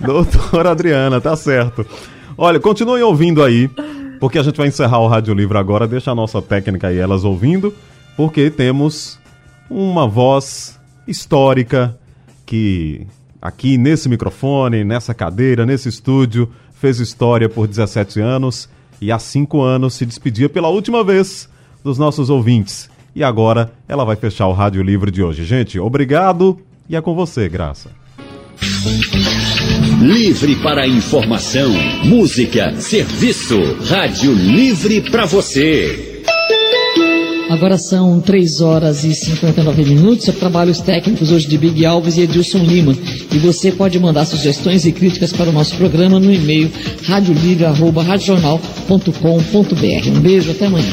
Doutora 0.00 0.70
Adriana, 0.70 1.20
tá 1.20 1.36
certo. 1.36 1.84
Olha, 2.38 2.58
continuem 2.58 3.02
ouvindo 3.02 3.42
aí, 3.42 3.68
porque 4.18 4.38
a 4.38 4.42
gente 4.42 4.56
vai 4.56 4.68
encerrar 4.68 4.98
o 5.00 5.08
Rádio 5.08 5.34
Livre 5.34 5.58
agora. 5.58 5.86
Deixa 5.86 6.10
a 6.10 6.14
nossa 6.14 6.40
técnica 6.40 6.88
aí, 6.88 6.96
elas 6.96 7.22
ouvindo, 7.22 7.74
porque 8.16 8.48
temos 8.48 9.18
uma 9.68 10.08
voz 10.08 10.80
histórica 11.06 11.94
que 12.46 13.06
aqui 13.42 13.76
nesse 13.76 14.08
microfone, 14.08 14.84
nessa 14.84 15.12
cadeira, 15.12 15.66
nesse 15.66 15.90
estúdio, 15.90 16.50
fez 16.72 16.98
história 16.98 17.46
por 17.46 17.68
17 17.68 18.20
anos 18.20 18.70
e 19.02 19.12
há 19.12 19.18
5 19.18 19.60
anos 19.60 19.92
se 19.92 20.06
despedia 20.06 20.48
pela 20.48 20.68
última 20.68 21.04
vez 21.04 21.46
dos 21.84 21.98
nossos 21.98 22.30
ouvintes. 22.30 22.88
E 23.14 23.24
agora 23.24 23.72
ela 23.88 24.04
vai 24.04 24.16
fechar 24.16 24.46
o 24.46 24.52
Rádio 24.52 24.82
Livre 24.82 25.10
de 25.10 25.22
hoje. 25.22 25.44
Gente, 25.44 25.78
obrigado 25.78 26.58
e 26.88 26.96
é 26.96 27.00
com 27.00 27.14
você, 27.14 27.48
Graça. 27.48 27.90
Livre 30.00 30.56
para 30.56 30.86
informação, 30.86 31.70
música, 32.04 32.74
serviço. 32.80 33.58
Rádio 33.86 34.32
Livre 34.32 35.00
para 35.10 35.26
você. 35.26 36.10
Agora 37.50 37.76
são 37.76 38.20
3 38.20 38.60
horas 38.60 39.02
e 39.02 39.12
59 39.12 39.84
minutos. 39.84 40.28
Eu 40.28 40.34
trabalho 40.34 40.70
os 40.70 40.80
técnicos 40.80 41.32
hoje 41.32 41.48
de 41.48 41.58
Big 41.58 41.84
Alves 41.84 42.16
e 42.16 42.22
Edilson 42.22 42.58
Lima. 42.58 42.96
E 43.32 43.38
você 43.38 43.72
pode 43.72 43.98
mandar 43.98 44.24
sugestões 44.24 44.86
e 44.86 44.92
críticas 44.92 45.32
para 45.32 45.50
o 45.50 45.52
nosso 45.52 45.76
programa 45.76 46.20
no 46.20 46.32
e-mail 46.32 46.70
radiolivre.com.br. 47.08 50.08
Um 50.08 50.20
beijo, 50.20 50.52
até 50.52 50.66
amanhã. 50.66 50.92